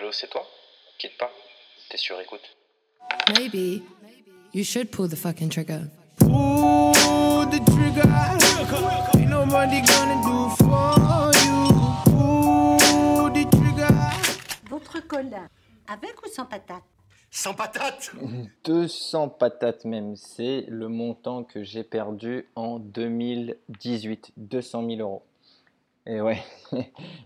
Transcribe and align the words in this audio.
Allô, 0.00 0.12
c'est 0.12 0.28
toi? 0.30 0.46
Quitte 0.98 1.18
pas. 1.18 1.30
T'es 1.90 1.98
sur 1.98 2.18
écoute. 2.20 2.40
Maybe 3.36 3.82
you 4.54 4.64
should 4.64 4.90
pull 4.90 5.06
the 5.06 5.14
fucking 5.14 5.50
trigger. 5.50 5.90
Pull 6.16 7.44
the 7.50 7.60
trigger. 7.66 8.08
Ain't 9.18 9.28
nobody 9.28 9.82
gonna 9.82 10.16
do 10.22 10.48
for 10.56 11.30
you. 11.44 11.68
Pull 12.06 13.30
the 13.30 13.44
trigger. 13.50 13.94
Votre 14.70 15.06
cola, 15.06 15.48
avec 15.86 16.24
ou 16.24 16.30
sans 16.30 16.46
patate? 16.46 16.82
Sans 17.30 17.52
patate 17.52 18.10
200 18.64 19.28
patates 19.28 19.84
même, 19.84 20.16
c'est 20.16 20.64
le 20.68 20.88
montant 20.88 21.44
que 21.44 21.62
j'ai 21.62 21.84
perdu 21.84 22.48
en 22.56 22.78
2018, 22.78 24.32
200 24.38 24.86
000 24.88 25.00
euros. 25.00 25.22
Et 26.06 26.20
ouais, 26.20 26.42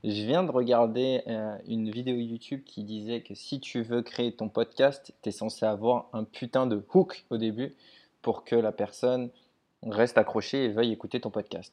je 0.04 0.26
viens 0.26 0.42
de 0.42 0.50
regarder 0.50 1.22
euh, 1.26 1.56
une 1.66 1.90
vidéo 1.90 2.16
YouTube 2.16 2.62
qui 2.64 2.82
disait 2.82 3.20
que 3.20 3.34
si 3.34 3.60
tu 3.60 3.82
veux 3.82 4.02
créer 4.02 4.32
ton 4.32 4.48
podcast, 4.48 5.14
tu 5.22 5.28
es 5.28 5.32
censé 5.32 5.64
avoir 5.64 6.08
un 6.12 6.24
putain 6.24 6.66
de 6.66 6.82
hook 6.92 7.24
au 7.30 7.36
début 7.36 7.74
pour 8.20 8.44
que 8.44 8.56
la 8.56 8.72
personne 8.72 9.30
reste 9.82 10.18
accrochée 10.18 10.64
et 10.64 10.68
veuille 10.68 10.92
écouter 10.92 11.20
ton 11.20 11.30
podcast. 11.30 11.72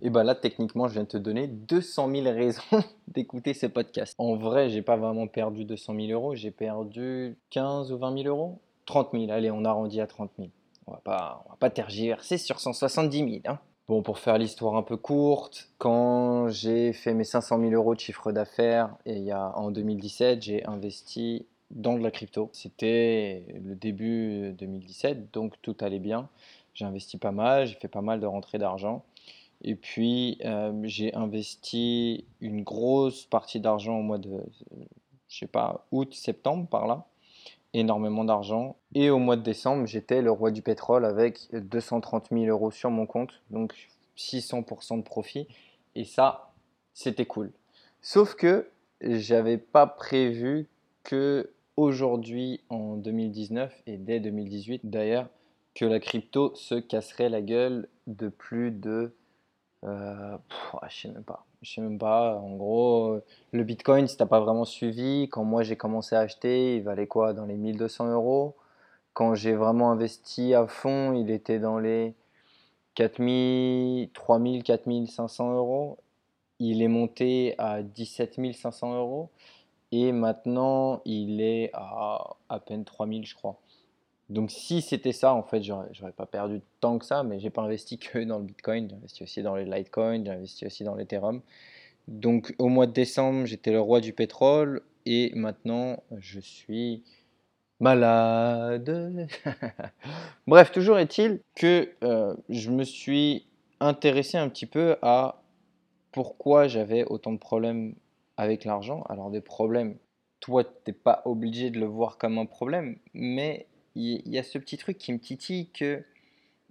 Et 0.00 0.10
bah 0.10 0.22
là, 0.22 0.34
techniquement, 0.34 0.86
je 0.86 0.94
viens 0.94 1.02
de 1.02 1.08
te 1.08 1.16
donner 1.16 1.48
200 1.48 2.10
000 2.10 2.24
raisons 2.34 2.84
d'écouter 3.08 3.52
ce 3.52 3.66
podcast. 3.66 4.14
En 4.18 4.36
vrai, 4.36 4.68
j'ai 4.68 4.82
pas 4.82 4.96
vraiment 4.96 5.26
perdu 5.26 5.64
200 5.64 5.94
000 5.94 6.06
euros, 6.12 6.34
j'ai 6.34 6.52
perdu 6.52 7.36
15 7.50 7.92
ou 7.92 7.98
20 7.98 8.22
000 8.22 8.28
euros 8.28 8.58
30 8.88 9.10
000, 9.12 9.30
allez, 9.30 9.50
on 9.50 9.66
arrondit 9.66 10.00
à 10.00 10.06
30 10.06 10.30
000. 10.38 10.48
On 10.86 10.92
va 10.92 10.98
pas, 11.04 11.44
on 11.46 11.50
va 11.50 11.56
pas 11.56 11.68
tergiverser 11.68 12.38
sur 12.38 12.58
170 12.58 13.18
000. 13.18 13.30
Hein. 13.44 13.58
Bon, 13.88 14.02
pour 14.02 14.18
faire 14.18 14.36
l'histoire 14.36 14.76
un 14.76 14.82
peu 14.82 14.98
courte, 14.98 15.70
quand 15.78 16.50
j'ai 16.50 16.92
fait 16.92 17.14
mes 17.14 17.24
500 17.24 17.58
000 17.58 17.72
euros 17.72 17.94
de 17.94 18.00
chiffre 18.00 18.32
d'affaires 18.32 18.94
et 19.06 19.16
il 19.16 19.32
en 19.32 19.70
2017, 19.70 20.42
j'ai 20.42 20.66
investi 20.66 21.46
dans 21.70 21.94
de 21.96 22.02
la 22.02 22.10
crypto. 22.10 22.50
C'était 22.52 23.46
le 23.64 23.74
début 23.74 24.52
2017, 24.58 25.32
donc 25.32 25.54
tout 25.62 25.74
allait 25.80 26.00
bien. 26.00 26.28
J'ai 26.74 26.84
investi 26.84 27.16
pas 27.16 27.32
mal, 27.32 27.66
j'ai 27.66 27.76
fait 27.76 27.88
pas 27.88 28.02
mal 28.02 28.20
de 28.20 28.26
rentrées 28.26 28.58
d'argent. 28.58 29.04
Et 29.62 29.74
puis, 29.74 30.38
euh, 30.44 30.70
j'ai 30.84 31.14
investi 31.14 32.26
une 32.42 32.62
grosse 32.62 33.24
partie 33.24 33.58
d'argent 33.58 33.98
au 33.98 34.02
mois 34.02 34.18
de, 34.18 34.44
je 35.28 35.38
sais 35.38 35.46
pas, 35.46 35.86
août, 35.92 36.12
septembre, 36.12 36.68
par 36.68 36.86
là. 36.86 37.06
Énormément 37.74 38.24
d'argent. 38.24 38.76
Et 38.94 39.10
au 39.10 39.18
mois 39.18 39.36
de 39.36 39.42
décembre, 39.42 39.86
j'étais 39.86 40.22
le 40.22 40.30
roi 40.30 40.50
du 40.50 40.62
pétrole 40.62 41.04
avec 41.04 41.48
230 41.52 42.28
000 42.32 42.44
euros 42.46 42.70
sur 42.70 42.90
mon 42.90 43.06
compte. 43.06 43.42
Donc, 43.50 43.74
600% 44.16 44.98
de 44.98 45.02
profit. 45.02 45.46
Et 45.94 46.04
ça, 46.04 46.52
c'était 46.94 47.26
cool. 47.26 47.52
Sauf 48.00 48.34
que 48.34 48.68
j'avais 49.00 49.58
pas 49.58 49.86
prévu 49.86 50.68
que 51.04 51.50
aujourd'hui, 51.76 52.60
en 52.70 52.96
2019 52.96 53.82
et 53.86 53.96
dès 53.96 54.20
2018 54.20 54.82
d'ailleurs, 54.84 55.28
que 55.74 55.84
la 55.84 56.00
crypto 56.00 56.54
se 56.56 56.74
casserait 56.74 57.28
la 57.28 57.40
gueule 57.40 57.88
de 58.08 58.28
plus 58.28 58.72
de 58.72 59.14
euh, 59.84 60.36
pff, 60.48 60.76
je 60.88 61.00
sais 61.02 61.08
même 61.08 61.24
pas. 61.24 61.44
Je 61.62 61.72
sais 61.74 61.80
même 61.80 61.98
pas. 61.98 62.36
En 62.36 62.56
gros, 62.56 63.20
le 63.52 63.64
Bitcoin, 63.64 64.06
si 64.08 64.16
t'as 64.16 64.26
pas 64.26 64.40
vraiment 64.40 64.64
suivi, 64.64 65.28
quand 65.30 65.44
moi 65.44 65.62
j'ai 65.62 65.76
commencé 65.76 66.16
à 66.16 66.20
acheter, 66.20 66.76
il 66.76 66.82
valait 66.82 67.06
quoi 67.06 67.32
Dans 67.32 67.46
les 67.46 67.56
1200 67.56 68.10
euros? 68.12 68.56
Quand 69.14 69.34
j'ai 69.34 69.54
vraiment 69.54 69.90
investi 69.92 70.54
à 70.54 70.66
fond, 70.66 71.12
il 71.14 71.30
était 71.30 71.58
dans 71.58 71.78
les 71.78 72.14
4000, 72.94 74.10
3000, 74.12 74.62
4500 74.64 75.52
euros. 75.54 75.98
Il 76.60 76.82
est 76.82 76.88
monté 76.88 77.54
à 77.58 77.82
17 77.82 78.54
500 78.54 78.94
euros. 78.96 79.30
Et 79.92 80.12
maintenant, 80.12 81.02
il 81.04 81.40
est 81.40 81.70
à 81.74 82.36
à 82.48 82.60
peine 82.60 82.84
3000, 82.84 83.26
je 83.26 83.34
crois. 83.34 83.58
Donc 84.28 84.50
si 84.50 84.82
c'était 84.82 85.12
ça, 85.12 85.32
en 85.32 85.42
fait, 85.42 85.62
j'aurais 85.62 86.12
pas 86.16 86.26
perdu 86.26 86.60
tant 86.80 86.98
que 86.98 87.06
ça, 87.06 87.22
mais 87.22 87.40
j'ai 87.40 87.50
pas 87.50 87.62
investi 87.62 87.98
que 87.98 88.18
dans 88.24 88.38
le 88.38 88.44
Bitcoin, 88.44 88.88
j'ai 88.88 88.96
investi 88.96 89.22
aussi 89.22 89.42
dans 89.42 89.56
les 89.56 89.64
Litecoin, 89.64 90.24
j'ai 90.24 90.32
investi 90.32 90.66
aussi 90.66 90.84
dans 90.84 90.94
l'Ethereum. 90.94 91.40
Donc 92.08 92.54
au 92.58 92.68
mois 92.68 92.86
de 92.86 92.92
décembre, 92.92 93.46
j'étais 93.46 93.72
le 93.72 93.80
roi 93.80 94.00
du 94.00 94.12
pétrole 94.12 94.82
et 95.06 95.32
maintenant 95.34 96.02
je 96.18 96.40
suis 96.40 97.02
malade. 97.80 99.28
Bref, 100.46 100.72
toujours 100.72 100.98
est-il 100.98 101.40
que 101.54 101.90
euh, 102.02 102.34
je 102.48 102.70
me 102.70 102.84
suis 102.84 103.46
intéressé 103.80 104.38
un 104.38 104.48
petit 104.48 104.66
peu 104.66 104.96
à 105.02 105.42
pourquoi 106.12 106.66
j'avais 106.66 107.04
autant 107.04 107.32
de 107.32 107.38
problèmes 107.38 107.94
avec 108.36 108.64
l'argent. 108.64 109.04
Alors 109.08 109.30
des 109.30 109.40
problèmes, 109.40 109.96
toi, 110.40 110.64
t'es 110.64 110.92
pas 110.92 111.22
obligé 111.24 111.70
de 111.70 111.78
le 111.78 111.86
voir 111.86 112.18
comme 112.18 112.38
un 112.38 112.46
problème, 112.46 112.96
mais 113.12 113.66
il 113.98 114.28
y, 114.28 114.38
a 114.38 114.42
ce 114.42 114.58
petit 114.58 114.78
truc 114.78 114.98
qui 114.98 115.12
me 115.12 115.18
titille 115.18 115.70
que 115.70 116.02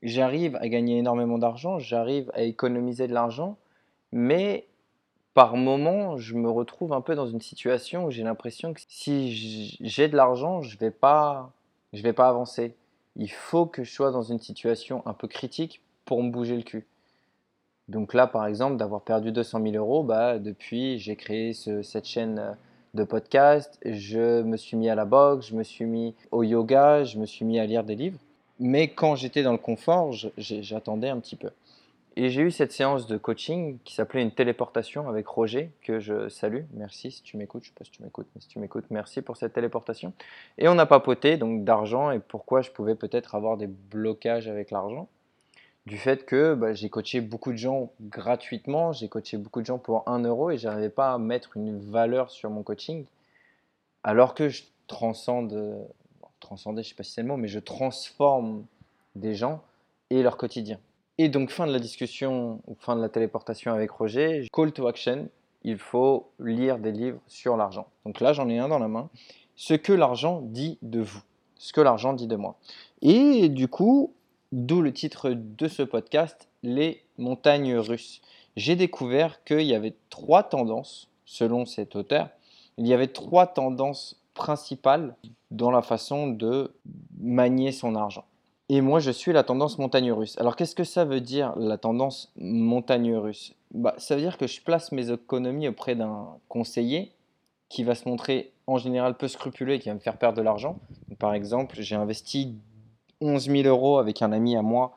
j'arrive 0.02 0.56
à 0.58 0.70
gagner 0.70 0.98
énormément 0.98 1.38
d'argent, 1.38 1.80
j'arrive 1.80 2.32
à 2.34 2.44
économiser 2.44 3.08
de 3.08 3.14
l'argent, 3.14 3.58
mais 4.12 4.68
par 5.34 5.56
moment, 5.56 6.18
je 6.18 6.36
me 6.36 6.50
retrouve 6.50 6.94
un 6.94 7.02
peu 7.02 7.16
dans 7.16 7.28
une 7.28 7.42
situation 7.42 8.06
où 8.06 8.12
j'ai 8.12 8.24
l'impression 8.24 8.74
que 8.74 8.82
si 8.88 9.78
j'ai 9.82 10.08
de 10.08 10.16
l'argent, 10.16 10.62
je 10.62 10.78
vais 10.78 10.92
pas, 10.92 11.52
vais 11.94 12.14
pas 12.14 12.30
avancer. 12.30 12.76
Il 13.16 13.32
faut 13.32 13.66
que 13.66 13.84
je 13.84 13.92
sois 13.92 14.12
dans 14.12 14.24
une 14.24 14.40
situation 14.40 15.04
un 15.06 15.14
peu 15.14 15.28
critique 15.28 15.82
pour 16.06 16.24
me 16.24 16.32
bouger 16.32 16.56
le 16.56 16.64
cul. 16.64 16.88
Donc 17.88 18.14
là, 18.14 18.28
par 18.28 18.46
exemple, 18.46 18.78
d'avoir 18.78 19.02
perdu 19.02 19.32
200 19.32 19.62
000 19.62 19.76
euros, 19.76 20.04
bah, 20.04 20.40
depuis, 20.40 21.00
j'ai 21.00 21.16
créé 21.16 21.54
ce- 21.54 21.82
cette 21.84 22.06
chaîne 22.06 22.40
euh, 22.40 22.54
de 22.98 23.04
podcast, 23.04 23.80
je 23.86 24.42
me 24.42 24.58
suis 24.58 24.76
mis 24.76 24.90
à 24.90 24.96
la 24.96 25.06
boxe, 25.06 25.48
je 25.48 25.56
me 25.56 25.64
suis 25.64 25.86
mis 25.86 26.16
au 26.32 26.44
yoga, 26.44 27.04
je 27.04 27.18
me 27.18 27.26
suis 27.26 27.46
mis 27.46 27.60
à 27.60 27.66
lire 27.66 27.84
des 27.84 27.96
livres. 27.96 28.20
Mais 28.60 28.90
quand 28.90 29.16
j'étais 29.16 29.44
dans 29.44 29.52
le 29.52 29.60
confort, 29.60 30.12
j'attendais 30.38 31.10
un 31.10 31.20
petit 31.20 31.36
peu. 31.36 31.52
Et 32.16 32.32
j'ai 32.32 32.42
eu 32.42 32.50
cette 32.50 32.72
séance 32.72 33.06
de 33.06 33.16
coaching 33.16 33.78
qui 33.84 33.94
s'appelait 33.94 34.24
une 34.24 34.32
téléportation 34.32 35.08
avec 35.08 35.28
Roger, 35.28 35.70
que 35.84 36.00
je 36.00 36.28
salue. 36.30 36.64
Merci 36.74 37.12
si 37.12 37.22
tu 37.22 37.38
m'écoutes, 37.38 37.64
je 37.64 37.70
sais 37.70 37.76
pas 37.78 37.86
si 37.86 37.92
tu 37.92 38.02
m'écoutes, 38.02 38.26
mais 38.34 38.42
si 38.42 38.48
tu 38.48 38.58
m'écoutes, 38.58 38.86
merci 38.90 39.22
pour 39.22 39.38
cette 39.38 39.54
téléportation. 39.54 40.12
Et 40.58 40.68
on 40.68 40.80
a 40.80 40.88
papoté 40.88 41.38
donc 41.38 41.64
d'argent 41.64 42.10
et 42.10 42.18
pourquoi 42.18 42.62
je 42.62 42.72
pouvais 42.72 42.96
peut-être 42.96 43.36
avoir 43.36 43.56
des 43.56 43.68
blocages 43.68 44.48
avec 44.48 44.72
l'argent. 44.72 45.08
Du 45.88 45.98
fait 45.98 46.26
que 46.26 46.54
bah, 46.54 46.74
j'ai 46.74 46.90
coaché 46.90 47.22
beaucoup 47.22 47.54
de 47.54 47.58
gens 47.58 47.94
gratuitement, 48.02 48.92
j'ai 48.92 49.08
coaché 49.08 49.38
beaucoup 49.38 49.62
de 49.62 49.66
gens 49.66 49.78
pour 49.78 50.04
1 50.06 50.20
euro 50.24 50.52
et 50.52 50.58
j'arrivais 50.58 50.90
pas 50.90 51.14
à 51.14 51.18
mettre 51.18 51.56
une 51.56 51.80
valeur 51.80 52.30
sur 52.30 52.50
mon 52.50 52.62
coaching. 52.62 53.06
Alors 54.04 54.34
que 54.34 54.50
je 54.50 54.64
transcende, 54.88 55.54
bon, 56.20 56.28
transcender, 56.42 56.84
je 56.84 56.90
sais 56.90 56.96
pas 56.96 57.04
si 57.04 57.14
c'est 57.14 57.22
le 57.22 57.30
mot, 57.30 57.38
mais 57.38 57.48
je 57.48 57.60
transforme 57.60 58.66
des 59.16 59.34
gens 59.34 59.62
et 60.10 60.24
leur 60.24 60.36
quotidien. 60.36 60.78
Et 61.20 61.30
donc, 61.30 61.52
fin 61.52 61.66
de 61.66 61.72
la 61.72 61.80
discussion 61.80 62.60
ou 62.68 62.76
fin 62.78 62.98
de 62.98 63.02
la 63.02 63.08
téléportation 63.08 63.72
avec 63.72 63.90
Roger, 63.90 64.46
call 64.52 64.74
to 64.74 64.88
action, 64.88 65.30
il 65.64 65.78
faut 65.78 66.28
lire 66.38 66.80
des 66.80 66.92
livres 66.92 67.22
sur 67.28 67.56
l'argent. 67.56 67.88
Donc 68.06 68.20
là, 68.20 68.34
j'en 68.34 68.50
ai 68.50 68.60
un 68.60 68.68
dans 68.68 68.80
la 68.80 68.90
main. 68.90 69.10
Ce 69.56 69.74
que 69.74 69.94
l'argent 69.94 70.42
dit 70.42 70.80
de 70.82 71.00
vous, 71.00 71.22
ce 71.56 71.72
que 71.72 71.80
l'argent 71.80 72.12
dit 72.12 72.28
de 72.28 72.36
moi. 72.36 72.58
Et 73.02 73.48
du 73.48 73.70
coup, 73.70 74.12
d'où 74.52 74.82
le 74.82 74.94
titre 74.94 75.32
de 75.32 75.68
ce 75.68 75.84
podcast, 75.84 76.48
les 76.64 77.04
montagnes 77.18 77.76
russes. 77.76 78.22
J'ai 78.56 78.76
découvert 78.76 79.44
qu'il 79.44 79.62
y 79.62 79.76
avait 79.76 79.96
trois 80.10 80.44
tendances, 80.44 81.10
selon 81.26 81.66
cet 81.66 81.96
auteur, 81.96 82.30
il 82.78 82.88
y 82.88 82.94
avait 82.94 83.08
trois 83.08 83.48
tendances 83.48 84.22
principales 84.34 85.16
dans 85.52 85.72
la 85.72 85.82
façon 85.82 86.28
de 86.28 86.72
manier 87.20 87.72
son 87.72 87.96
argent. 87.96 88.26
Et 88.70 88.82
moi, 88.82 89.00
je 89.00 89.12
suis 89.12 89.32
la 89.32 89.44
tendance 89.44 89.78
montagne 89.78 90.12
russe. 90.12 90.38
Alors, 90.40 90.56
qu'est-ce 90.56 90.76
que 90.76 90.84
ça 90.84 91.06
veut 91.06 91.22
dire, 91.22 91.54
la 91.58 91.78
tendance 91.78 92.32
montagne 92.36 93.16
russe? 93.16 93.56
Bah, 93.74 93.96
Ça 93.98 94.16
veut 94.16 94.22
dire 94.22 94.38
que 94.38 94.48
je 94.48 94.62
place 94.62 94.92
mes 94.92 95.10
économies 95.12 95.70
auprès 95.70 95.96
d'un 95.96 96.28
conseiller 96.50 97.14
qui 97.70 97.84
va 97.84 97.96
se 97.96 98.08
montrer 98.08 98.52
en 98.68 98.78
général 98.78 99.16
peu 99.16 99.28
scrupuleux 99.28 99.76
et 99.76 99.80
qui 99.80 99.90
va 99.90 99.96
me 99.96 100.00
faire 100.00 100.18
perdre 100.18 100.38
de 100.38 100.42
l'argent. 100.42 100.80
Par 101.18 101.34
exemple, 101.34 101.78
j'ai 101.80 101.96
investi 101.96 102.56
11 103.22 103.50
000 103.50 103.68
euros 103.68 103.98
avec 103.98 104.22
un 104.22 104.32
ami 104.32 104.56
à 104.56 104.62
moi 104.62 104.96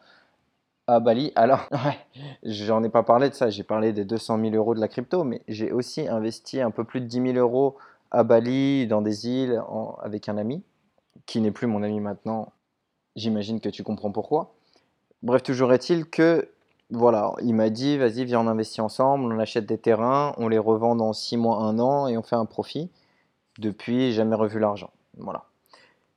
à 0.86 1.00
Bali. 1.00 1.32
Alors, 1.36 1.68
ouais, 1.72 1.98
j'en 2.42 2.82
ai 2.82 2.88
pas 2.88 3.02
parlé 3.02 3.28
de 3.28 3.34
ça, 3.34 3.50
j'ai 3.50 3.62
parlé 3.62 3.92
des 3.92 4.04
200 4.04 4.40
000 4.40 4.54
euros 4.54 4.74
de 4.74 4.80
la 4.80 4.88
crypto, 4.88 5.24
mais 5.24 5.42
j'ai 5.48 5.72
aussi 5.72 6.08
investi 6.08 6.60
un 6.60 6.70
peu 6.70 6.84
plus 6.84 7.00
de 7.00 7.06
10 7.06 7.32
000 7.32 7.38
euros 7.38 7.76
à 8.10 8.24
Bali, 8.24 8.86
dans 8.88 9.02
des 9.02 9.28
îles, 9.28 9.62
avec 10.02 10.28
un 10.28 10.36
ami, 10.36 10.62
qui 11.26 11.40
n'est 11.40 11.52
plus 11.52 11.68
mon 11.68 11.82
ami 11.82 12.00
maintenant. 12.00 12.52
J'imagine 13.16 13.60
que 13.60 13.68
tu 13.68 13.82
comprends 13.84 14.10
pourquoi. 14.10 14.54
Bref, 15.22 15.42
toujours 15.42 15.72
est-il 15.72 16.06
que, 16.06 16.48
voilà, 16.90 17.34
il 17.42 17.54
m'a 17.54 17.70
dit, 17.70 17.98
vas-y, 17.98 18.24
viens, 18.24 18.40
on 18.40 18.48
investit 18.48 18.80
ensemble, 18.80 19.32
on 19.32 19.38
achète 19.38 19.66
des 19.66 19.78
terrains, 19.78 20.34
on 20.38 20.48
les 20.48 20.58
revend 20.58 20.96
dans 20.96 21.12
6 21.12 21.36
mois, 21.36 21.58
1 21.58 21.78
an, 21.78 22.08
et 22.08 22.16
on 22.16 22.22
fait 22.22 22.36
un 22.36 22.46
profit. 22.46 22.90
Depuis, 23.58 24.12
jamais 24.12 24.34
revu 24.34 24.58
l'argent. 24.58 24.90
Voilà. 25.18 25.44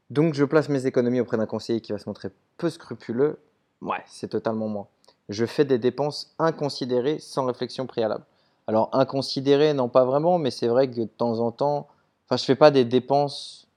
Donc, 0.09 0.33
je 0.33 0.43
place 0.45 0.69
mes 0.69 0.85
économies 0.85 1.21
auprès 1.21 1.37
d'un 1.37 1.45
conseiller 1.45 1.81
qui 1.81 1.91
va 1.91 1.97
se 1.97 2.07
montrer 2.07 2.29
peu 2.57 2.69
scrupuleux. 2.69 3.39
Ouais, 3.81 4.03
c'est 4.05 4.29
totalement 4.29 4.67
moi. 4.67 4.87
Je 5.29 5.45
fais 5.45 5.65
des 5.65 5.77
dépenses 5.77 6.33
inconsidérées 6.39 7.19
sans 7.19 7.45
réflexion 7.45 7.87
préalable. 7.87 8.25
Alors, 8.67 8.89
inconsidérées, 8.93 9.73
non 9.73 9.89
pas 9.89 10.05
vraiment, 10.05 10.37
mais 10.37 10.51
c'est 10.51 10.67
vrai 10.67 10.89
que 10.89 11.01
de 11.01 11.05
temps 11.05 11.39
en 11.39 11.51
temps, 11.51 11.87
Enfin, 12.25 12.37
je 12.37 12.45
fais 12.45 12.55
pas 12.55 12.71
des 12.71 12.85
dépenses 12.85 13.67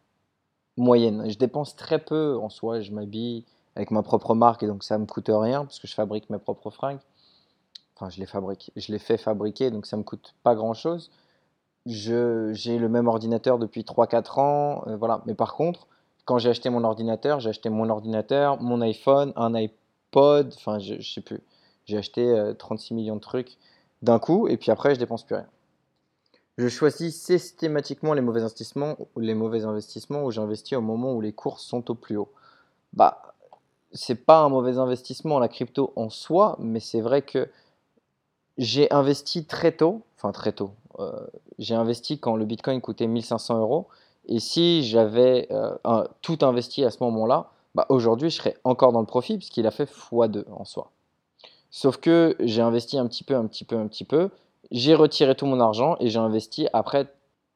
moyennes. 0.76 1.28
Je 1.30 1.38
dépense 1.38 1.76
très 1.76 1.98
peu 1.98 2.38
en 2.40 2.48
soi. 2.48 2.80
Je 2.80 2.92
m'habille 2.92 3.44
avec 3.74 3.90
ma 3.90 4.02
propre 4.02 4.34
marque 4.34 4.62
et 4.62 4.66
donc 4.66 4.84
ça 4.84 4.98
me 4.98 5.06
coûte 5.06 5.30
rien 5.30 5.64
parce 5.64 5.78
que 5.78 5.86
je 5.86 5.94
fabrique 5.94 6.30
mes 6.30 6.38
propres 6.38 6.70
fringues. 6.70 7.00
Enfin, 7.96 8.10
je 8.10 8.20
les 8.20 8.26
fabrique, 8.26 8.70
je 8.76 8.92
les 8.92 8.98
fais 8.98 9.16
fabriquer 9.16 9.70
donc 9.70 9.86
ça 9.86 9.96
me 9.96 10.02
coûte 10.02 10.34
pas 10.42 10.54
grand 10.54 10.74
chose. 10.74 11.10
Je, 11.86 12.52
j'ai 12.52 12.78
le 12.78 12.88
même 12.88 13.08
ordinateur 13.08 13.58
depuis 13.58 13.82
3-4 13.82 14.40
ans, 14.40 14.84
euh, 14.86 14.96
voilà. 14.96 15.22
Mais 15.26 15.34
par 15.34 15.54
contre, 15.54 15.86
quand 16.26 16.38
j'ai 16.38 16.50
acheté 16.50 16.68
mon 16.68 16.84
ordinateur, 16.84 17.40
j'ai 17.40 17.48
acheté 17.48 17.70
mon 17.70 17.88
ordinateur, 17.88 18.60
mon 18.60 18.82
iPhone, 18.82 19.32
un 19.36 19.54
iPod, 19.54 20.52
enfin, 20.56 20.78
je, 20.78 20.96
je 21.00 21.14
sais 21.14 21.22
plus. 21.22 21.40
J'ai 21.86 21.96
acheté 21.96 22.28
euh, 22.28 22.52
36 22.52 22.92
millions 22.94 23.16
de 23.16 23.20
trucs 23.20 23.56
d'un 24.02 24.18
coup 24.18 24.48
et 24.48 24.58
puis 24.58 24.70
après, 24.70 24.94
je 24.94 25.00
dépense 25.00 25.24
plus 25.24 25.36
rien. 25.36 25.46
Je 26.58 26.68
choisis 26.68 27.14
systématiquement 27.20 28.12
les 28.14 28.22
mauvais 28.22 28.40
investissements, 28.40 28.96
les 29.16 29.34
mauvais 29.34 29.64
investissements 29.64 30.24
où 30.24 30.30
j'investis 30.30 30.76
au 30.76 30.80
moment 30.80 31.14
où 31.14 31.20
les 31.20 31.32
cours 31.32 31.60
sont 31.60 31.90
au 31.90 31.94
plus 31.94 32.16
haut. 32.16 32.32
Bah, 32.92 33.34
c'est 33.92 34.24
pas 34.26 34.40
un 34.40 34.48
mauvais 34.48 34.78
investissement 34.78 35.38
la 35.38 35.48
crypto 35.48 35.92
en 35.96 36.10
soi, 36.10 36.56
mais 36.58 36.80
c'est 36.80 37.00
vrai 37.00 37.22
que 37.22 37.48
j'ai 38.58 38.90
investi 38.92 39.44
très 39.44 39.72
tôt, 39.72 40.02
enfin 40.16 40.32
très 40.32 40.52
tôt. 40.52 40.72
euh, 40.98 41.26
j'ai 41.58 41.74
investi 41.74 42.18
quand 42.18 42.36
le 42.36 42.46
Bitcoin 42.46 42.80
coûtait 42.80 43.06
1500 43.06 43.60
euros. 43.60 43.86
Et 44.26 44.40
si 44.40 44.82
j'avais 44.84 45.48
euh, 45.50 46.04
tout 46.22 46.38
investi 46.42 46.84
à 46.84 46.90
ce 46.90 47.02
moment-là, 47.04 47.50
bah, 47.74 47.86
aujourd'hui 47.88 48.30
je 48.30 48.36
serais 48.36 48.56
encore 48.64 48.92
dans 48.92 49.00
le 49.00 49.06
profit 49.06 49.36
puisqu'il 49.36 49.66
a 49.66 49.70
fait 49.70 49.84
x2 49.84 50.44
en 50.50 50.64
soi. 50.64 50.90
Sauf 51.70 51.98
que 51.98 52.36
j'ai 52.40 52.62
investi 52.62 52.98
un 52.98 53.06
petit 53.06 53.24
peu, 53.24 53.36
un 53.36 53.46
petit 53.46 53.64
peu, 53.64 53.76
un 53.76 53.86
petit 53.86 54.04
peu. 54.04 54.30
J'ai 54.70 54.94
retiré 54.94 55.34
tout 55.34 55.46
mon 55.46 55.60
argent 55.60 55.96
et 56.00 56.08
j'ai 56.08 56.18
investi 56.18 56.68
après 56.72 57.06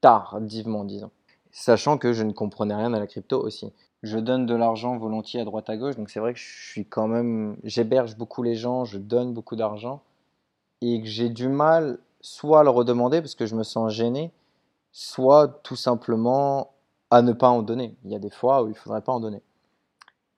tardivement, 0.00 0.84
disons. 0.84 1.10
Sachant 1.52 1.98
que 1.98 2.12
je 2.12 2.22
ne 2.22 2.32
comprenais 2.32 2.74
rien 2.74 2.92
à 2.94 2.98
la 2.98 3.06
crypto 3.06 3.40
aussi. 3.40 3.72
Je 4.02 4.18
donne 4.18 4.46
de 4.46 4.54
l'argent 4.54 4.96
volontiers 4.96 5.40
à 5.40 5.44
droite 5.44 5.68
à 5.68 5.76
gauche, 5.76 5.96
donc 5.96 6.10
c'est 6.10 6.20
vrai 6.20 6.32
que 6.32 6.38
je 6.38 6.70
suis 6.70 6.86
quand 6.86 7.08
même. 7.08 7.56
J'héberge 7.64 8.16
beaucoup 8.16 8.42
les 8.42 8.54
gens, 8.54 8.84
je 8.84 8.98
donne 8.98 9.34
beaucoup 9.34 9.56
d'argent 9.56 10.00
et 10.80 11.00
que 11.00 11.06
j'ai 11.06 11.28
du 11.28 11.48
mal 11.48 11.98
soit 12.20 12.60
à 12.60 12.62
le 12.62 12.70
redemander 12.70 13.20
parce 13.20 13.34
que 13.34 13.46
je 13.46 13.54
me 13.54 13.62
sens 13.62 13.92
gêné, 13.92 14.30
soit 14.92 15.60
tout 15.62 15.76
simplement 15.76 16.72
à 17.10 17.22
ne 17.22 17.32
pas 17.32 17.48
en 17.48 17.62
donner. 17.62 17.96
Il 18.04 18.10
y 18.10 18.16
a 18.16 18.18
des 18.18 18.30
fois 18.30 18.62
où 18.62 18.66
il 18.66 18.70
ne 18.70 18.74
faudrait 18.74 19.02
pas 19.02 19.12
en 19.12 19.20
donner. 19.20 19.42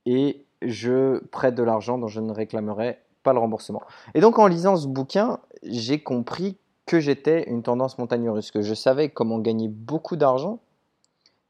Et 0.06 0.44
je 0.62 1.19
prête 1.26 1.54
de 1.54 1.62
l'argent 1.62 1.99
dont 1.99 2.08
je 2.08 2.20
ne 2.20 2.32
réclamerai 2.32 2.99
pas 3.22 3.32
le 3.32 3.38
remboursement. 3.38 3.82
Et 4.14 4.20
donc 4.20 4.38
en 4.38 4.46
lisant 4.46 4.76
ce 4.76 4.87
bouquin, 4.87 5.38
j'ai 5.62 6.02
compris 6.02 6.56
que 6.87 7.00
j'étais 7.00 7.49
une 7.49 7.62
tendance 7.62 7.99
montagne 7.99 8.28
russe, 8.28 8.50
que 8.50 8.62
je 8.62 8.75
savais 8.75 9.08
comment 9.08 9.38
gagner 9.38 9.69
beaucoup 9.69 10.16
d'argent, 10.16 10.58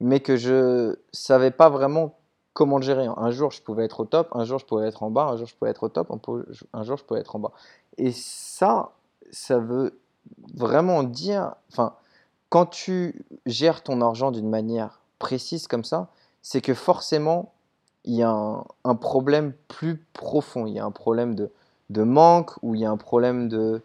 mais 0.01 0.21
que 0.21 0.37
je 0.37 0.97
savais 1.13 1.51
pas 1.51 1.71
vraiment 1.71 2.19
comment 2.53 2.77
le 2.77 2.83
gérer. 2.83 3.07
Un 3.17 3.31
jour, 3.31 3.51
je 3.51 3.63
pouvais 3.63 3.85
être 3.85 4.01
au 4.01 4.05
top, 4.05 4.29
un 4.33 4.45
jour, 4.45 4.59
je 4.59 4.67
pouvais 4.67 4.87
être 4.87 5.03
en 5.03 5.11
bas, 5.11 5.29
un 5.29 5.37
jour, 5.37 5.47
je 5.47 5.57
pouvais 5.57 5.71
être 5.71 5.85
au 5.85 5.89
top, 5.89 6.11
un 6.73 6.83
jour, 6.83 6.97
je 6.97 7.05
pouvais 7.05 7.21
être 7.21 7.37
en 7.37 7.39
bas. 7.39 7.53
Et 7.97 8.13
ça, 8.13 8.93
ça 9.31 9.59
veut 9.59 9.99
vraiment 10.55 11.03
dire, 11.03 11.55
enfin, 11.71 11.95
quand 12.53 12.67
tu 12.67 13.25
gères 13.47 13.83
ton 13.83 14.03
argent 14.03 14.31
d'une 14.31 14.51
manière 14.51 15.01
précise 15.19 15.67
comme 15.67 15.85
ça, 15.85 16.09
c'est 16.43 16.61
que 16.61 16.75
forcément, 16.75 17.55
il 18.05 18.15
y 18.15 18.23
a 18.23 18.31
un, 18.85 18.95
problème 18.95 19.55
plus 19.69 20.05
profond. 20.13 20.67
Il 20.67 20.75
y 20.75 20.79
a 20.79 20.85
un 20.85 20.91
problème 20.91 21.35
de, 21.35 22.03
manque, 22.03 22.51
ou 22.63 22.75
il 22.75 22.83
y 22.83 22.85
a 22.85 22.91
un 22.91 22.99
problème 22.99 23.49
de, 23.49 23.81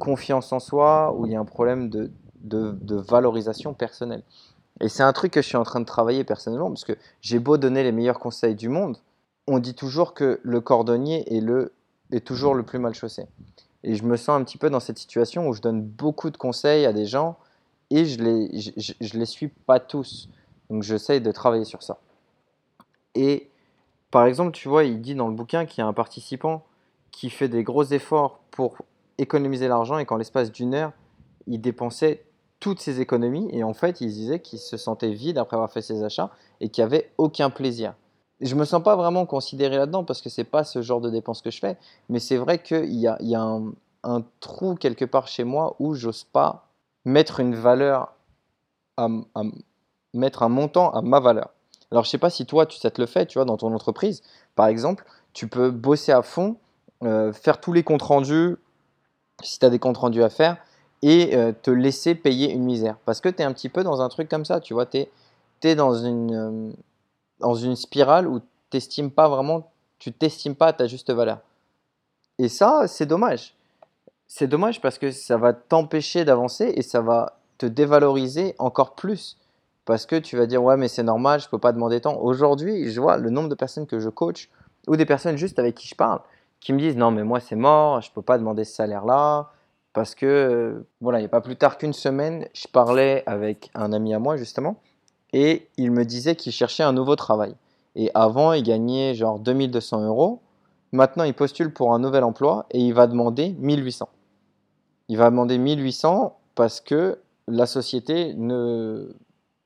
confiance 0.00 0.52
en 0.52 0.58
soi, 0.58 1.14
ou 1.16 1.26
il 1.26 1.32
y 1.32 1.36
a 1.36 1.40
un 1.40 1.44
problème 1.44 1.90
de, 1.90 2.10
valorisation 2.88 3.72
personnelle. 3.72 4.24
Et 4.80 4.88
c'est 4.88 5.04
un 5.04 5.12
truc 5.12 5.34
que 5.34 5.40
je 5.40 5.46
suis 5.46 5.56
en 5.56 5.62
train 5.62 5.78
de 5.78 5.86
travailler 5.86 6.24
personnellement, 6.24 6.70
parce 6.70 6.84
que 6.84 6.94
j'ai 7.20 7.38
beau 7.38 7.56
donner 7.56 7.84
les 7.84 7.92
meilleurs 7.92 8.18
conseils 8.18 8.56
du 8.56 8.68
monde, 8.68 8.96
on 9.46 9.60
dit 9.60 9.74
toujours 9.74 10.12
que 10.12 10.40
le 10.42 10.60
cordonnier 10.60 11.24
est 12.10 12.24
toujours 12.24 12.56
le 12.56 12.64
plus 12.64 12.80
mal 12.80 12.94
chaussé. 12.94 13.26
Et 13.84 13.94
je 13.94 14.02
me 14.02 14.16
sens 14.16 14.40
un 14.40 14.42
petit 14.42 14.58
peu 14.58 14.70
dans 14.70 14.80
cette 14.80 14.98
situation 14.98 15.46
où 15.46 15.52
je 15.52 15.60
donne 15.60 15.82
beaucoup 15.82 16.30
de 16.30 16.36
conseils 16.36 16.84
à 16.84 16.92
des 16.92 17.06
gens 17.06 17.36
et 17.92 18.06
je 18.06 18.22
les, 18.22 18.58
je, 18.58 19.18
les 19.18 19.26
suis 19.26 19.48
pas 19.48 19.78
tous. 19.78 20.28
Donc 20.70 20.82
j'essaye 20.82 21.20
de 21.20 21.30
travailler 21.30 21.66
sur 21.66 21.82
ça. 21.82 21.98
Et 23.14 23.50
par 24.10 24.24
exemple, 24.24 24.52
tu 24.52 24.68
vois, 24.68 24.84
il 24.84 25.02
dit 25.02 25.14
dans 25.14 25.28
le 25.28 25.34
bouquin 25.34 25.66
qu'il 25.66 25.82
y 25.82 25.84
a 25.84 25.86
un 25.86 25.92
participant 25.92 26.64
qui 27.10 27.28
fait 27.28 27.48
des 27.48 27.62
gros 27.62 27.84
efforts 27.84 28.40
pour 28.50 28.78
économiser 29.18 29.68
l'argent 29.68 29.98
et 29.98 30.06
qu'en 30.06 30.16
l'espace 30.16 30.50
d'une 30.50 30.72
heure, 30.72 30.92
il 31.46 31.60
dépensait 31.60 32.24
toutes 32.60 32.80
ses 32.80 33.00
économies 33.00 33.48
et 33.52 33.62
en 33.62 33.74
fait, 33.74 34.00
il 34.00 34.08
disait 34.08 34.40
qu'il 34.40 34.58
se 34.58 34.78
sentait 34.78 35.12
vide 35.12 35.36
après 35.36 35.56
avoir 35.56 35.70
fait 35.70 35.82
ses 35.82 36.02
achats 36.02 36.30
et 36.60 36.70
qu'il 36.70 36.82
n'y 36.82 36.86
avait 36.86 37.12
aucun 37.18 37.50
plaisir. 37.50 37.94
Je 38.40 38.54
me 38.54 38.64
sens 38.64 38.82
pas 38.82 38.96
vraiment 38.96 39.26
considéré 39.26 39.76
là-dedans 39.76 40.04
parce 40.04 40.22
que 40.22 40.30
c'est 40.30 40.44
pas 40.44 40.64
ce 40.64 40.80
genre 40.80 41.00
de 41.00 41.10
dépenses 41.10 41.42
que 41.42 41.50
je 41.50 41.58
fais, 41.58 41.76
mais 42.08 42.20
c'est 42.20 42.38
vrai 42.38 42.62
qu'il 42.62 42.94
y 42.94 43.06
a, 43.06 43.18
il 43.20 43.28
y 43.28 43.34
a 43.34 43.42
un, 43.42 43.72
un 44.02 44.24
trou 44.40 44.76
quelque 44.76 45.04
part 45.04 45.28
chez 45.28 45.44
moi 45.44 45.76
où 45.78 45.94
j'ose 45.94 46.24
pas 46.24 46.71
mettre 47.04 47.40
une 47.40 47.54
valeur 47.54 48.14
à, 48.96 49.08
mettre 50.14 50.42
un 50.42 50.48
montant 50.48 50.90
à 50.90 51.02
ma 51.02 51.20
valeur. 51.20 51.50
Alors, 51.90 52.04
je 52.04 52.10
sais 52.10 52.18
pas 52.18 52.30
si 52.30 52.46
toi, 52.46 52.66
tu, 52.66 52.78
ça 52.78 52.90
te 52.90 53.00
le 53.00 53.06
fait, 53.06 53.26
tu 53.26 53.38
vois, 53.38 53.44
dans 53.44 53.56
ton 53.56 53.74
entreprise, 53.74 54.22
par 54.54 54.66
exemple, 54.66 55.04
tu 55.32 55.48
peux 55.48 55.70
bosser 55.70 56.12
à 56.12 56.22
fond, 56.22 56.56
euh, 57.02 57.32
faire 57.32 57.60
tous 57.60 57.72
les 57.72 57.82
comptes 57.82 58.02
rendus, 58.02 58.56
si 59.42 59.58
tu 59.58 59.66
as 59.66 59.70
des 59.70 59.78
comptes 59.78 59.98
rendus 59.98 60.22
à 60.22 60.30
faire, 60.30 60.56
et 61.02 61.36
euh, 61.36 61.52
te 61.52 61.70
laisser 61.70 62.14
payer 62.14 62.52
une 62.52 62.62
misère. 62.62 62.96
Parce 63.04 63.20
que 63.20 63.28
tu 63.28 63.42
es 63.42 63.44
un 63.44 63.52
petit 63.52 63.68
peu 63.68 63.82
dans 63.82 64.00
un 64.00 64.08
truc 64.08 64.28
comme 64.28 64.44
ça, 64.44 64.60
tu 64.60 64.72
vois, 64.72 64.86
tu 64.86 65.06
es, 65.64 65.74
dans 65.74 65.94
une, 65.94 66.34
euh, 66.34 66.72
dans 67.40 67.54
une 67.54 67.76
spirale 67.76 68.26
où 68.28 68.40
t'estimes 68.70 69.10
pas 69.10 69.28
vraiment, 69.28 69.70
tu 69.98 70.12
t'estimes 70.12 70.54
pas 70.54 70.68
à 70.68 70.72
ta 70.72 70.86
juste 70.86 71.10
valeur. 71.12 71.40
Et 72.38 72.48
ça, 72.48 72.86
c'est 72.86 73.06
dommage. 73.06 73.54
C'est 74.34 74.46
dommage 74.46 74.80
parce 74.80 74.98
que 74.98 75.10
ça 75.10 75.36
va 75.36 75.52
t'empêcher 75.52 76.24
d'avancer 76.24 76.72
et 76.74 76.80
ça 76.80 77.02
va 77.02 77.36
te 77.58 77.66
dévaloriser 77.66 78.54
encore 78.58 78.94
plus. 78.94 79.36
Parce 79.84 80.06
que 80.06 80.16
tu 80.16 80.38
vas 80.38 80.46
dire, 80.46 80.64
ouais, 80.64 80.78
mais 80.78 80.88
c'est 80.88 81.02
normal, 81.02 81.38
je 81.38 81.50
peux 81.50 81.58
pas 81.58 81.72
demander 81.72 82.00
tant. 82.00 82.18
Aujourd'hui, 82.18 82.90
je 82.90 82.98
vois 82.98 83.18
le 83.18 83.28
nombre 83.28 83.50
de 83.50 83.54
personnes 83.54 83.86
que 83.86 84.00
je 84.00 84.08
coach 84.08 84.48
ou 84.86 84.96
des 84.96 85.04
personnes 85.04 85.36
juste 85.36 85.58
avec 85.58 85.74
qui 85.74 85.86
je 85.86 85.94
parle 85.94 86.20
qui 86.60 86.72
me 86.72 86.78
disent, 86.78 86.96
non, 86.96 87.10
mais 87.10 87.24
moi, 87.24 87.40
c'est 87.40 87.56
mort, 87.56 88.00
je 88.00 88.10
peux 88.10 88.22
pas 88.22 88.38
demander 88.38 88.64
ce 88.64 88.74
salaire-là. 88.74 89.50
Parce 89.92 90.14
que, 90.14 90.82
voilà, 91.02 91.18
il 91.18 91.22
n'y 91.22 91.26
a 91.26 91.28
pas 91.28 91.42
plus 91.42 91.56
tard 91.56 91.76
qu'une 91.76 91.92
semaine, 91.92 92.48
je 92.54 92.68
parlais 92.68 93.24
avec 93.26 93.70
un 93.74 93.92
ami 93.92 94.14
à 94.14 94.18
moi, 94.18 94.38
justement, 94.38 94.76
et 95.34 95.68
il 95.76 95.90
me 95.90 96.06
disait 96.06 96.36
qu'il 96.36 96.52
cherchait 96.52 96.84
un 96.84 96.94
nouveau 96.94 97.16
travail. 97.16 97.54
Et 97.96 98.10
avant, 98.14 98.54
il 98.54 98.62
gagnait 98.62 99.14
genre 99.14 99.38
2200 99.38 100.06
euros. 100.06 100.40
Maintenant, 100.92 101.24
il 101.24 101.34
postule 101.34 101.70
pour 101.70 101.92
un 101.92 101.98
nouvel 101.98 102.24
emploi 102.24 102.64
et 102.70 102.80
il 102.80 102.94
va 102.94 103.06
demander 103.06 103.54
1800. 103.58 104.08
Il 105.12 105.18
va 105.18 105.28
demander 105.28 105.58
1800 105.58 106.38
parce 106.54 106.80
que 106.80 107.18
la 107.46 107.66
société 107.66 108.32
ne, 108.32 109.14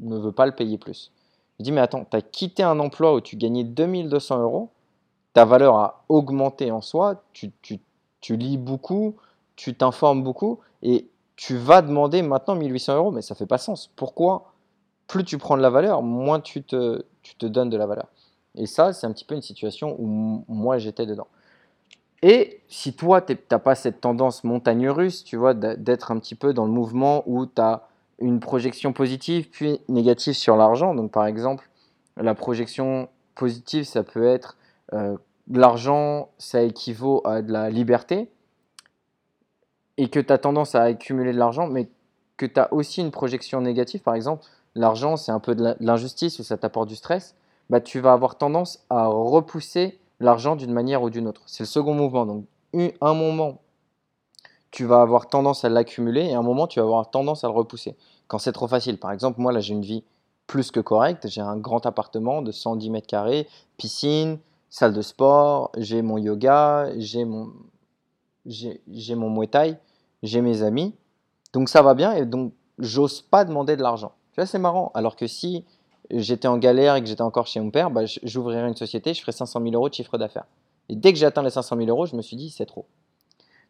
ne 0.01 0.19
veut 0.19 0.33
pas 0.33 0.45
le 0.45 0.51
payer 0.51 0.77
plus. 0.77 1.13
Je 1.61 1.63
dis, 1.63 1.71
mais 1.71 1.81
attends, 1.81 2.05
tu 2.05 2.17
as 2.17 2.21
quitté 2.21 2.65
un 2.65 2.81
emploi 2.81 3.15
où 3.15 3.21
tu 3.21 3.37
gagnais 3.37 3.63
2200 3.63 4.43
euros, 4.43 4.71
ta 5.35 5.45
valeur 5.45 5.77
a 5.77 6.05
augmenté 6.09 6.73
en 6.73 6.81
soi, 6.81 7.23
tu, 7.33 7.53
tu, 7.63 7.79
tu 8.21 8.37
lis 8.37 8.59
beaucoup, 8.59 9.15
tu 9.55 9.77
t'informes 9.77 10.25
beaucoup, 10.25 10.59
et 10.83 11.07
tu 11.37 11.57
vas 11.57 11.81
demander 11.81 12.23
maintenant 12.23 12.57
1800 12.57 12.97
euros, 12.97 13.11
mais 13.13 13.23
ça 13.23 13.37
fait 13.37 13.47
pas 13.47 13.59
sens. 13.59 13.93
Pourquoi? 13.95 14.53
Plus 15.07 15.23
tu 15.23 15.39
prends 15.39 15.57
de 15.57 15.63
la 15.63 15.71
valeur, 15.71 16.03
moins 16.03 16.41
tu 16.41 16.65
te, 16.65 17.05
tu 17.23 17.37
te 17.37 17.47
donnes 17.47 17.71
de 17.71 17.77
la 17.77 17.87
valeur. 17.87 18.09
Et 18.57 18.67
ça, 18.67 18.93
c'est 18.93 19.07
un 19.07 19.13
petit 19.13 19.25
peu 19.25 19.37
une 19.37 19.43
situation 19.43 19.95
où 20.01 20.45
moi 20.49 20.79
j'étais 20.79 21.07
dedans. 21.07 21.29
Et 22.23 22.63
si 22.69 22.95
toi, 22.95 23.21
tu 23.21 23.37
n'as 23.51 23.59
pas 23.59 23.75
cette 23.75 24.01
tendance 24.01 24.45
montagne 24.45 24.89
russe, 24.89 25.25
tu 25.25 25.37
vois, 25.37 25.55
d'être 25.55 26.11
un 26.11 26.19
petit 26.19 26.35
peu 26.35 26.55
dans 26.55 26.65
le 26.65 26.73
mouvement 26.73 27.23
où 27.27 27.47
tu 27.47 27.61
as 27.61 27.89
une 28.19 28.41
projection 28.41 28.93
positive 28.93 29.51
puis 29.51 29.81
négative 29.89 30.35
sur 30.35 30.57
l'argent. 30.57 30.95
Donc 30.95 31.13
par 31.13 31.27
exemple, 31.27 31.69
la 32.17 32.35
projection 32.35 33.09
positive, 33.35 33.85
ça 33.85 34.03
peut 34.03 34.27
être 34.27 34.57
euh, 34.95 35.17
l'argent, 35.51 36.31
ça 36.39 36.63
équivaut 36.63 37.21
à 37.25 37.43
de 37.43 37.53
la 37.53 37.71
liberté, 37.71 38.29
et 39.99 40.09
que 40.09 40.21
tu 40.21 40.33
as 40.33 40.39
tendance 40.39 40.75
à 40.75 40.83
accumuler 40.83 41.33
de 41.33 41.39
l'argent, 41.39 41.67
mais 41.67 41.89
que 42.37 42.47
tu 42.47 42.59
as 42.59 42.73
aussi 42.73 43.01
une 43.01 43.11
projection 43.11 43.61
négative, 43.61 44.03
par 44.03 44.15
exemple, 44.15 44.45
l'argent, 44.75 45.17
c'est 45.17 45.33
un 45.33 45.41
peu 45.41 45.55
de 45.55 45.75
l'injustice 45.81 46.39
ou 46.39 46.43
ça 46.43 46.57
t'apporte 46.57 46.89
du 46.89 46.97
stress, 46.97 47.35
bah, 47.71 47.81
tu 47.81 48.01
vas 48.01 48.13
avoir 48.13 48.37
tendance 48.37 48.85
à 48.91 49.07
repousser 49.07 49.99
l'argent 50.21 50.57
d'une 50.57 50.73
manière 50.73 51.03
ou 51.03 51.11
d'une 51.11 51.27
autre. 51.27 51.43
C'est 51.47 51.65
le 51.65 51.69
second 51.69 51.95
mouvement. 51.95 52.27
Donc, 52.27 52.47
un 53.01 53.15
moment, 53.15 53.61
tu 54.71 54.85
vas 54.85 55.01
avoir 55.01 55.29
tendance 55.29 55.65
à 55.65 55.69
l'accumuler 55.69 56.25
et 56.27 56.35
un 56.35 56.43
moment, 56.43 56.67
tu 56.67 56.81
vas 56.81 56.85
avoir 56.85 57.11
tendance 57.11 57.45
à 57.45 57.49
le 57.49 57.55
repousser. 57.55 57.97
Quand 58.29 58.39
c'est 58.39 58.53
trop 58.53 58.69
facile. 58.69 58.99
Par 58.99 59.13
exemple, 59.13 59.41
moi, 59.41 59.53
là, 59.53 59.61
j'ai 59.61 59.73
une 59.73 59.83
vie 59.83 60.05
plus 60.47 60.71
que 60.71 60.81
correcte. 60.81 61.29
J'ai 61.29 61.41
un 61.41 61.57
grand 61.57 61.87
appartement 61.87 62.43
de 62.43 62.53
110 62.53 62.91
mètres 62.91 63.07
carrés, 63.07 63.49
piscine, 63.77 64.39
salle 64.71 64.93
de 64.93 65.03
sport, 65.03 65.71
j'ai 65.77 66.03
mon 66.03 66.19
yoga, 66.19 66.91
j'ai 66.99 67.25
mon, 67.25 67.53
j'ai 68.45 69.15
mon 69.15 69.31
Muay 69.31 69.47
Thai, 69.47 69.77
j'ai 70.23 70.41
mes 70.41 70.63
amis. 70.63 70.95
Donc 71.53 71.69
ça 71.69 71.83
va 71.83 71.95
bien 71.95 72.13
et 72.13 72.27
donc 72.27 72.53
j'ose 72.79 73.23
pas 73.23 73.45
demander 73.45 73.77
de 73.77 73.83
l'argent. 73.83 74.13
Tu 74.33 74.41
vois, 74.41 74.47
c'est 74.47 74.59
marrant. 74.59 74.91
Alors 74.95 75.17
que 75.17 75.27
si 75.27 75.65
j'étais 76.11 76.49
en 76.49 76.59
galère 76.59 76.97
et 76.97 77.03
que 77.03 77.07
j'étais 77.09 77.23
encore 77.23 77.47
chez 77.47 77.61
mon 77.61 77.71
père, 77.71 77.91
bah, 77.91 78.03
j'ouvrirais 78.23 78.69
une 78.69 78.77
société, 78.77 79.15
je 79.15 79.21
ferais 79.21 79.33
500 79.33 79.61
000 79.61 79.75
euros 79.75 79.89
de 79.89 79.95
chiffre 79.95 80.19
d'affaires. 80.19 80.47
Et 80.89 80.97
dès 80.97 81.13
que 81.13 81.19
j'ai 81.19 81.27
atteint 81.27 81.43
les 81.43 81.51
500 81.51 81.77
000 81.77 81.89
euros, 81.89 82.07
je 82.07 82.17
me 82.17 82.23
suis 82.23 82.37
dit, 82.37 82.51
c'est 82.51 82.67
trop. 82.67 82.87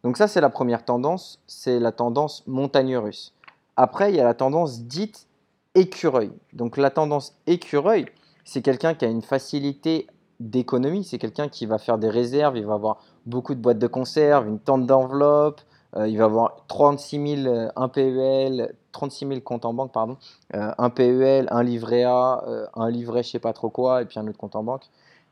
Donc 0.03 0.17
ça, 0.17 0.29
c'est 0.29 0.41
la 0.41 0.51
première 0.51 0.85
tendance, 0.85 1.41
c'est 1.47 1.81
la 1.81 1.93
tendance 1.93 2.47
montagne 2.47 2.97
russe. 2.97 3.33
Après, 3.77 4.11
il 4.11 4.17
y 4.17 4.21
a 4.21 4.25
la 4.25 4.35
tendance 4.35 4.83
dite 4.83 5.27
écureuil. 5.75 6.31
Donc 6.53 6.77
la 6.77 6.91
tendance 6.91 7.35
écureuil, 7.47 8.07
c'est 8.45 8.63
quelqu'un 8.63 8.95
qui 8.95 9.05
a 9.05 9.09
une 9.09 9.23
facilité 9.23 10.07
d'économie, 10.41 11.05
c'est 11.05 11.19
quelqu'un 11.19 11.49
qui 11.49 11.67
va 11.67 11.79
faire 11.79 11.99
des 11.99 12.11
réserves, 12.11 12.57
il 12.57 12.67
va 12.67 12.75
avoir 12.75 13.03
beaucoup 13.25 13.55
de 13.55 13.61
boîtes 13.61 13.79
de 13.79 13.87
conserve, 13.87 14.47
une 14.47 14.59
tente 14.59 14.87
d'enveloppe, 14.87 15.61
il 15.95 16.19
va 16.19 16.25
avoir 16.25 16.67
36 16.69 17.43
000 17.45 17.49
euh, 17.49 17.69
un 17.77 17.89
PEL, 17.89 18.75
36 18.93 19.29
000 19.29 19.41
comptes 19.41 19.65
en 19.65 19.75
banque, 19.75 19.93
pardon, 19.93 20.17
euh, 20.55 20.73
un 20.77 20.91
PEL, 20.91 21.49
un 21.51 21.63
livret 21.63 22.05
A, 22.05 22.43
euh, 22.47 22.67
un 22.75 22.91
livret 22.91 23.23
je 23.23 23.31
sais 23.31 23.39
pas 23.39 23.53
trop 23.53 23.71
quoi, 23.71 24.03
et 24.03 24.05
puis 24.05 24.19
un 24.19 24.27
autre 24.27 24.39
compte 24.39 24.57
en 24.57 24.63
banque. 24.63 24.85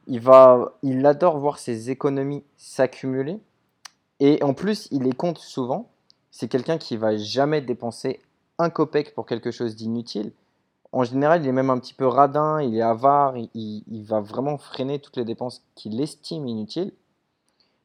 Il, 0.06 0.20
va, 0.20 0.72
il 0.82 1.04
adore 1.06 1.38
voir 1.38 1.58
ses 1.58 1.90
économies 1.90 2.44
s'accumuler, 2.56 3.40
et 4.20 4.42
en 4.42 4.54
plus, 4.54 4.88
il 4.90 5.02
les 5.02 5.12
compte 5.12 5.38
souvent. 5.38 5.90
C'est 6.30 6.48
quelqu'un 6.48 6.78
qui 6.78 6.96
va 6.96 7.16
jamais 7.16 7.60
dépenser 7.60 8.20
un 8.58 8.70
copec 8.70 9.14
pour 9.14 9.26
quelque 9.26 9.50
chose 9.50 9.76
d'inutile. 9.76 10.32
En 10.92 11.04
général, 11.04 11.42
il 11.42 11.48
est 11.48 11.52
même 11.52 11.70
un 11.70 11.78
petit 11.78 11.94
peu 11.94 12.06
radin, 12.06 12.62
il 12.62 12.76
est 12.76 12.82
avare, 12.82 13.34
il 13.36 14.04
va 14.04 14.20
vraiment 14.20 14.58
freiner 14.58 15.00
toutes 15.00 15.16
les 15.16 15.24
dépenses 15.24 15.64
qu'il 15.74 16.00
estime 16.00 16.46
inutiles. 16.46 16.92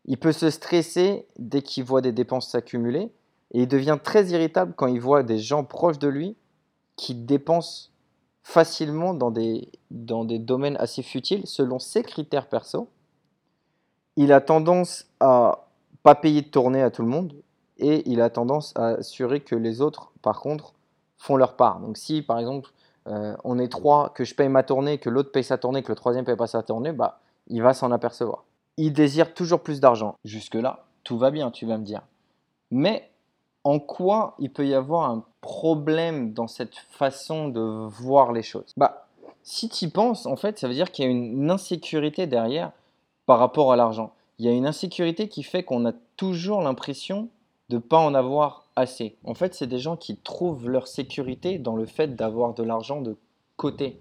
Il 0.05 0.17
peut 0.17 0.31
se 0.31 0.49
stresser 0.49 1.27
dès 1.37 1.61
qu'il 1.61 1.83
voit 1.83 2.01
des 2.01 2.11
dépenses 2.11 2.49
s'accumuler 2.49 3.11
et 3.51 3.63
il 3.63 3.67
devient 3.67 3.97
très 4.03 4.27
irritable 4.27 4.73
quand 4.75 4.87
il 4.87 4.99
voit 4.99 5.23
des 5.23 5.37
gens 5.37 5.63
proches 5.63 5.99
de 5.99 6.07
lui 6.07 6.35
qui 6.95 7.15
dépensent 7.15 7.89
facilement 8.43 9.13
dans 9.13 9.31
des, 9.31 9.69
dans 9.91 10.25
des 10.25 10.39
domaines 10.39 10.77
assez 10.77 11.03
futiles 11.03 11.45
selon 11.45 11.79
ses 11.79 12.03
critères 12.03 12.47
perso. 12.47 12.89
Il 14.15 14.33
a 14.33 14.41
tendance 14.41 15.05
à 15.19 15.67
pas 16.03 16.15
payer 16.15 16.41
de 16.41 16.47
tournée 16.47 16.81
à 16.81 16.89
tout 16.89 17.01
le 17.01 17.07
monde 17.07 17.33
et 17.77 18.09
il 18.09 18.21
a 18.21 18.29
tendance 18.29 18.73
à 18.75 18.87
assurer 18.87 19.39
que 19.39 19.55
les 19.55 19.81
autres, 19.81 20.11
par 20.21 20.41
contre, 20.41 20.73
font 21.17 21.35
leur 21.35 21.55
part. 21.55 21.79
Donc 21.79 21.97
si, 21.97 22.21
par 22.21 22.39
exemple, 22.39 22.71
euh, 23.07 23.35
on 23.43 23.59
est 23.59 23.69
trois, 23.69 24.11
que 24.13 24.23
je 24.23 24.35
paye 24.35 24.49
ma 24.49 24.63
tournée, 24.63 24.97
que 24.97 25.09
l'autre 25.09 25.31
paye 25.31 25.43
sa 25.43 25.57
tournée, 25.57 25.83
que 25.83 25.91
le 25.91 25.95
troisième 25.95 26.25
paye 26.25 26.35
pas 26.35 26.47
sa 26.47 26.63
tournée, 26.63 26.91
bah, 26.91 27.19
il 27.47 27.61
va 27.61 27.73
s'en 27.73 27.91
apercevoir. 27.91 28.45
Il 28.81 28.93
désire 28.93 29.33
toujours 29.33 29.59
plus 29.59 29.81
d'argent. 29.81 30.15
Jusque-là, 30.23 30.85
tout 31.03 31.17
va 31.17 31.31
bien, 31.31 31.51
tu 31.51 31.65
vas 31.65 31.77
me 31.77 31.83
dire. 31.83 32.01
Mais 32.71 33.11
en 33.65 33.77
quoi 33.77 34.35
il 34.39 34.53
peut 34.53 34.65
y 34.65 34.73
avoir 34.73 35.09
un 35.09 35.25
problème 35.41 36.31
dans 36.31 36.47
cette 36.47 36.75
façon 36.75 37.49
de 37.49 37.59
voir 37.59 38.31
les 38.31 38.41
choses? 38.41 38.73
Bah, 38.77 39.07
si 39.43 39.67
tu 39.67 39.83
y 39.83 39.87
penses, 39.89 40.25
en 40.25 40.37
fait, 40.37 40.59
ça 40.59 40.69
veut 40.69 40.73
dire 40.73 40.93
qu'il 40.93 41.03
y 41.03 41.07
a 41.09 41.11
une 41.11 41.51
insécurité 41.51 42.25
derrière 42.25 42.71
par 43.25 43.39
rapport 43.39 43.73
à 43.73 43.75
l'argent. 43.75 44.13
Il 44.37 44.45
y 44.45 44.47
a 44.47 44.53
une 44.53 44.65
insécurité 44.65 45.27
qui 45.27 45.43
fait 45.43 45.63
qu'on 45.63 45.85
a 45.85 45.91
toujours 46.15 46.61
l'impression 46.61 47.27
de 47.67 47.75
ne 47.75 47.81
pas 47.81 47.99
en 47.99 48.13
avoir 48.13 48.63
assez. 48.77 49.17
En 49.25 49.33
fait, 49.33 49.55
c'est 49.55 49.67
des 49.67 49.79
gens 49.79 49.97
qui 49.97 50.15
trouvent 50.15 50.69
leur 50.69 50.87
sécurité 50.87 51.57
dans 51.57 51.75
le 51.75 51.85
fait 51.85 52.15
d'avoir 52.15 52.53
de 52.53 52.63
l'argent 52.63 53.01
de 53.01 53.17
côté. 53.57 53.99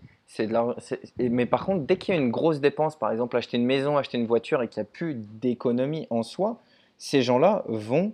Mais 1.19 1.47
par 1.47 1.65
contre, 1.65 1.85
dès 1.87 1.97
qu'il 1.97 2.15
y 2.15 2.19
a 2.19 2.21
une 2.21 2.31
grosse 2.31 2.61
dépense, 2.61 2.97
par 2.97 3.11
exemple 3.11 3.37
acheter 3.37 3.57
une 3.57 3.67
maison, 3.67 3.97
acheter 3.97 4.19
une 4.19 4.27
voiture 4.27 4.63
et 4.63 4.69
qu'il 4.69 4.83
n'y 4.83 4.89
a 4.89 4.91
plus 4.91 5.15
d'économie 5.15 6.07
en 6.11 6.23
soi, 6.23 6.61
ces 6.99 7.23
gens-là 7.23 7.65
vont 7.67 8.13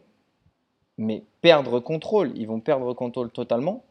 mais 0.97 1.25
perdre 1.41 1.81
contrôle. 1.81 2.33
Ils 2.37 2.47
vont 2.47 2.61
perdre 2.61 2.93
contrôle 2.95 3.31
totalement. 3.31 3.85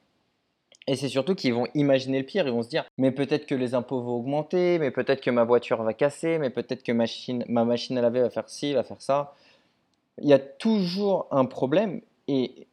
Et 0.87 0.95
c'est 0.95 1.09
surtout 1.09 1.35
qu'ils 1.35 1.53
vont 1.53 1.67
imaginer 1.75 2.19
le 2.19 2.25
pire. 2.25 2.45
Ils 2.45 2.53
vont 2.53 2.63
se 2.63 2.69
dire, 2.69 2.85
mais 2.97 3.11
peut-être 3.11 3.45
que 3.45 3.55
les 3.55 3.73
impôts 3.73 4.01
vont 4.01 4.15
augmenter, 4.15 4.79
mais 4.79 4.91
peut-être 4.91 5.21
que 5.21 5.31
ma 5.31 5.43
voiture 5.43 5.81
va 5.81 5.93
casser, 5.93 6.37
mais 6.39 6.49
peut-être 6.49 6.83
que 6.83 6.91
ma 6.91 7.03
machine, 7.03 7.45
ma 7.47 7.63
machine 7.63 7.97
à 7.97 8.01
laver 8.01 8.21
va 8.21 8.29
faire 8.29 8.49
ci, 8.49 8.73
va 8.73 8.83
faire 8.83 9.01
ça. 9.01 9.33
Il 10.21 10.27
y 10.27 10.33
a 10.33 10.39
toujours 10.39 11.27
un 11.31 11.45
problème. 11.45 12.01
Et 12.27 12.67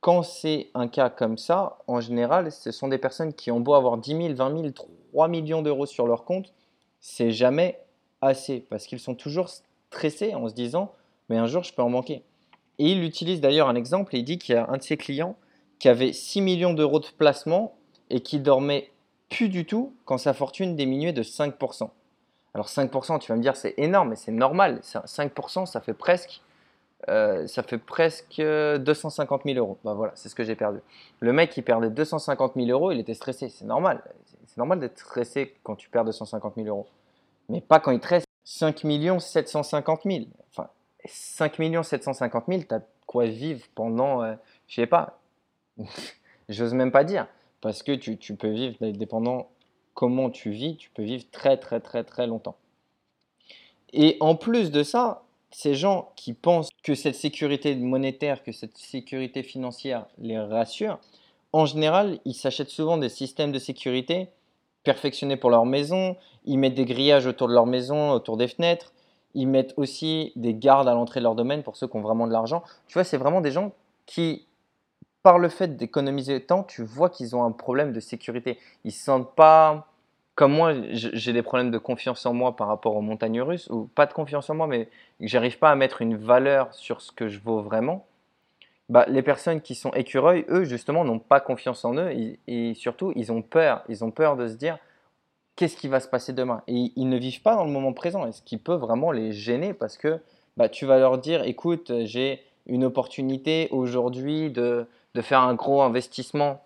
quand 0.00 0.22
c'est 0.22 0.70
un 0.74 0.88
cas 0.88 1.10
comme 1.10 1.38
ça, 1.38 1.78
en 1.86 2.00
général, 2.00 2.52
ce 2.52 2.70
sont 2.70 2.88
des 2.88 2.98
personnes 2.98 3.32
qui 3.32 3.50
ont 3.50 3.60
beau 3.60 3.74
avoir 3.74 3.98
10 3.98 4.16
000, 4.16 4.34
20 4.34 4.56
000, 4.56 4.70
3 4.70 5.28
millions 5.28 5.62
d'euros 5.62 5.86
sur 5.86 6.06
leur 6.06 6.24
compte, 6.24 6.52
c'est 7.00 7.30
jamais 7.30 7.80
assez. 8.20 8.60
Parce 8.60 8.86
qu'ils 8.86 9.00
sont 9.00 9.14
toujours 9.14 9.48
stressés 9.48 10.34
en 10.34 10.48
se 10.48 10.54
disant, 10.54 10.92
mais 11.28 11.36
un 11.36 11.46
jour, 11.46 11.64
je 11.64 11.74
peux 11.74 11.82
en 11.82 11.90
manquer. 11.90 12.22
Et 12.78 12.92
il 12.92 13.02
utilise 13.02 13.40
d'ailleurs 13.40 13.68
un 13.68 13.74
exemple, 13.74 14.14
et 14.14 14.20
il 14.20 14.24
dit 14.24 14.38
qu'il 14.38 14.54
y 14.54 14.58
a 14.58 14.68
un 14.70 14.76
de 14.76 14.82
ses 14.82 14.96
clients 14.96 15.36
qui 15.78 15.88
avait 15.88 16.12
6 16.12 16.40
millions 16.40 16.74
d'euros 16.74 17.00
de 17.00 17.06
placement 17.16 17.74
et 18.10 18.20
qui 18.20 18.38
dormait 18.38 18.90
plus 19.28 19.48
du 19.48 19.66
tout 19.66 19.94
quand 20.04 20.18
sa 20.18 20.32
fortune 20.32 20.76
diminuait 20.76 21.12
de 21.12 21.22
5%. 21.22 21.90
Alors 22.54 22.68
5%, 22.68 23.18
tu 23.18 23.30
vas 23.30 23.36
me 23.36 23.42
dire, 23.42 23.56
c'est 23.56 23.74
énorme, 23.76 24.10
mais 24.10 24.16
c'est 24.16 24.32
normal. 24.32 24.78
Ça- 24.82 25.02
5%, 25.06 25.66
ça 25.66 25.80
fait 25.80 25.92
presque, 25.92 26.40
euh, 27.08 27.46
ça 27.46 27.62
fait 27.62 27.78
presque 27.78 28.40
euh, 28.40 28.78
250 28.78 29.42
000 29.44 29.58
euros. 29.58 29.78
Bah 29.84 29.94
voilà, 29.94 30.12
c'est 30.16 30.28
ce 30.28 30.34
que 30.34 30.42
j'ai 30.44 30.56
perdu. 30.56 30.80
Le 31.20 31.32
mec 31.32 31.50
qui 31.50 31.62
perdait 31.62 31.90
250 31.90 32.54
000 32.56 32.68
euros, 32.68 32.90
il 32.90 32.98
était 32.98 33.14
stressé. 33.14 33.48
C'est 33.48 33.64
normal. 33.64 34.02
C'est- 34.26 34.56
normal 34.56 34.80
d'être 34.80 34.98
stressé 34.98 35.54
quand 35.62 35.76
tu 35.76 35.88
perds 35.88 36.04
250 36.04 36.54
000 36.56 36.66
euros. 36.66 36.88
Mais 37.48 37.60
pas 37.60 37.78
quand 37.78 37.92
il 37.92 38.00
te 38.00 38.08
reste 38.08 38.26
5 38.42 38.76
750 39.20 40.00
000. 40.04 40.24
Enfin, 40.50 40.68
5 41.04 41.54
750 41.84 42.44
000, 42.48 42.62
tu 42.68 42.74
as 42.74 42.80
quoi 43.06 43.26
vivre 43.26 43.64
pendant, 43.76 44.24
euh, 44.24 44.34
je 44.66 44.74
sais 44.74 44.86
pas, 44.88 45.20
j'ose 46.48 46.74
même 46.74 46.90
pas 46.90 47.04
dire, 47.04 47.28
parce 47.60 47.84
que 47.84 47.92
tu 47.92 48.34
peux 48.34 48.48
vivre, 48.50 48.76
dépendant 48.90 49.48
comment 49.94 50.30
tu 50.30 50.50
vis, 50.50 50.76
tu 50.76 50.90
peux 50.90 51.02
vivre 51.04 51.24
très 51.30 51.56
très 51.56 51.78
très 51.80 52.02
très 52.02 52.26
longtemps. 52.26 52.56
Et 53.92 54.16
en 54.20 54.34
plus 54.34 54.70
de 54.70 54.82
ça, 54.82 55.22
ces 55.50 55.74
gens 55.74 56.12
qui 56.16 56.34
pensent 56.34 56.70
que 56.82 56.94
cette 56.94 57.14
sécurité 57.14 57.74
monétaire, 57.74 58.42
que 58.42 58.52
cette 58.52 58.76
sécurité 58.76 59.42
financière 59.42 60.06
les 60.18 60.38
rassure, 60.38 60.98
en 61.52 61.64
général, 61.64 62.20
ils 62.24 62.34
s'achètent 62.34 62.68
souvent 62.68 62.98
des 62.98 63.08
systèmes 63.08 63.52
de 63.52 63.58
sécurité 63.58 64.28
perfectionnés 64.84 65.36
pour 65.36 65.50
leur 65.50 65.64
maison, 65.64 66.16
ils 66.44 66.58
mettent 66.58 66.74
des 66.74 66.84
grillages 66.84 67.26
autour 67.26 67.48
de 67.48 67.54
leur 67.54 67.66
maison, 67.66 68.10
autour 68.10 68.36
des 68.36 68.48
fenêtres, 68.48 68.92
ils 69.34 69.46
mettent 69.46 69.74
aussi 69.76 70.32
des 70.36 70.54
gardes 70.54 70.88
à 70.88 70.94
l'entrée 70.94 71.20
de 71.20 71.24
leur 71.24 71.34
domaine 71.34 71.62
pour 71.62 71.76
ceux 71.76 71.86
qui 71.86 71.96
ont 71.96 72.00
vraiment 72.00 72.26
de 72.26 72.32
l'argent. 72.32 72.62
Tu 72.86 72.94
vois, 72.94 73.04
c'est 73.04 73.18
vraiment 73.18 73.40
des 73.40 73.50
gens 73.50 73.72
qui, 74.06 74.46
par 75.22 75.38
le 75.38 75.48
fait 75.48 75.76
d'économiser 75.76 76.40
temps, 76.40 76.62
tu 76.62 76.82
vois 76.82 77.10
qu'ils 77.10 77.36
ont 77.36 77.44
un 77.44 77.52
problème 77.52 77.92
de 77.92 78.00
sécurité. 78.00 78.58
Ils 78.84 78.92
se 78.92 79.04
sentent 79.04 79.34
pas 79.34 79.88
comme 80.38 80.52
moi, 80.52 80.72
j'ai 80.92 81.32
des 81.32 81.42
problèmes 81.42 81.72
de 81.72 81.78
confiance 81.78 82.24
en 82.24 82.32
moi 82.32 82.54
par 82.54 82.68
rapport 82.68 82.94
aux 82.94 83.00
montagnes 83.00 83.42
russes, 83.42 83.68
ou 83.70 83.90
pas 83.92 84.06
de 84.06 84.12
confiance 84.12 84.48
en 84.48 84.54
moi, 84.54 84.68
mais 84.68 84.88
j'arrive 85.18 85.58
pas 85.58 85.68
à 85.68 85.74
mettre 85.74 86.00
une 86.00 86.14
valeur 86.14 86.72
sur 86.72 87.00
ce 87.00 87.10
que 87.10 87.26
je 87.26 87.40
vaux 87.40 87.60
vraiment. 87.60 88.06
Bah, 88.88 89.04
les 89.08 89.22
personnes 89.22 89.60
qui 89.60 89.74
sont 89.74 89.90
écureuils, 89.94 90.44
eux, 90.48 90.62
justement, 90.62 91.04
n'ont 91.04 91.18
pas 91.18 91.40
confiance 91.40 91.84
en 91.84 91.96
eux 91.96 92.12
et, 92.12 92.38
et 92.46 92.74
surtout, 92.74 93.12
ils 93.16 93.32
ont 93.32 93.42
peur. 93.42 93.82
Ils 93.88 94.04
ont 94.04 94.12
peur 94.12 94.36
de 94.36 94.46
se 94.46 94.54
dire 94.54 94.78
qu'est-ce 95.56 95.76
qui 95.76 95.88
va 95.88 95.98
se 95.98 96.06
passer 96.06 96.32
demain? 96.32 96.62
Et 96.68 96.92
ils 96.94 97.08
ne 97.08 97.18
vivent 97.18 97.42
pas 97.42 97.56
dans 97.56 97.64
le 97.64 97.72
moment 97.72 97.92
présent, 97.92 98.24
et 98.24 98.30
ce 98.30 98.42
qui 98.42 98.58
peut 98.58 98.76
vraiment 98.76 99.10
les 99.10 99.32
gêner 99.32 99.74
parce 99.74 99.96
que 99.96 100.20
bah, 100.56 100.68
tu 100.68 100.86
vas 100.86 101.00
leur 101.00 101.18
dire 101.18 101.42
écoute, 101.42 101.90
j'ai 102.04 102.44
une 102.66 102.84
opportunité 102.84 103.66
aujourd'hui 103.72 104.52
de, 104.52 104.86
de 105.16 105.20
faire 105.20 105.40
un 105.40 105.54
gros 105.54 105.82
investissement 105.82 106.62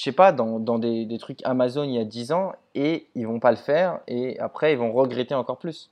je 0.00 0.04
sais 0.04 0.12
pas, 0.12 0.32
dans, 0.32 0.78
des 0.78 1.18
trucs 1.18 1.44
Amazon 1.44 1.82
il 1.82 1.92
y 1.92 1.98
a 1.98 2.06
10 2.06 2.32
ans 2.32 2.52
et 2.74 3.08
ils 3.14 3.26
vont 3.26 3.38
pas 3.38 3.50
le 3.50 3.58
faire 3.58 4.00
et 4.08 4.40
après 4.40 4.72
ils 4.72 4.78
vont 4.78 4.94
regretter 4.94 5.34
encore 5.34 5.58
plus. 5.58 5.90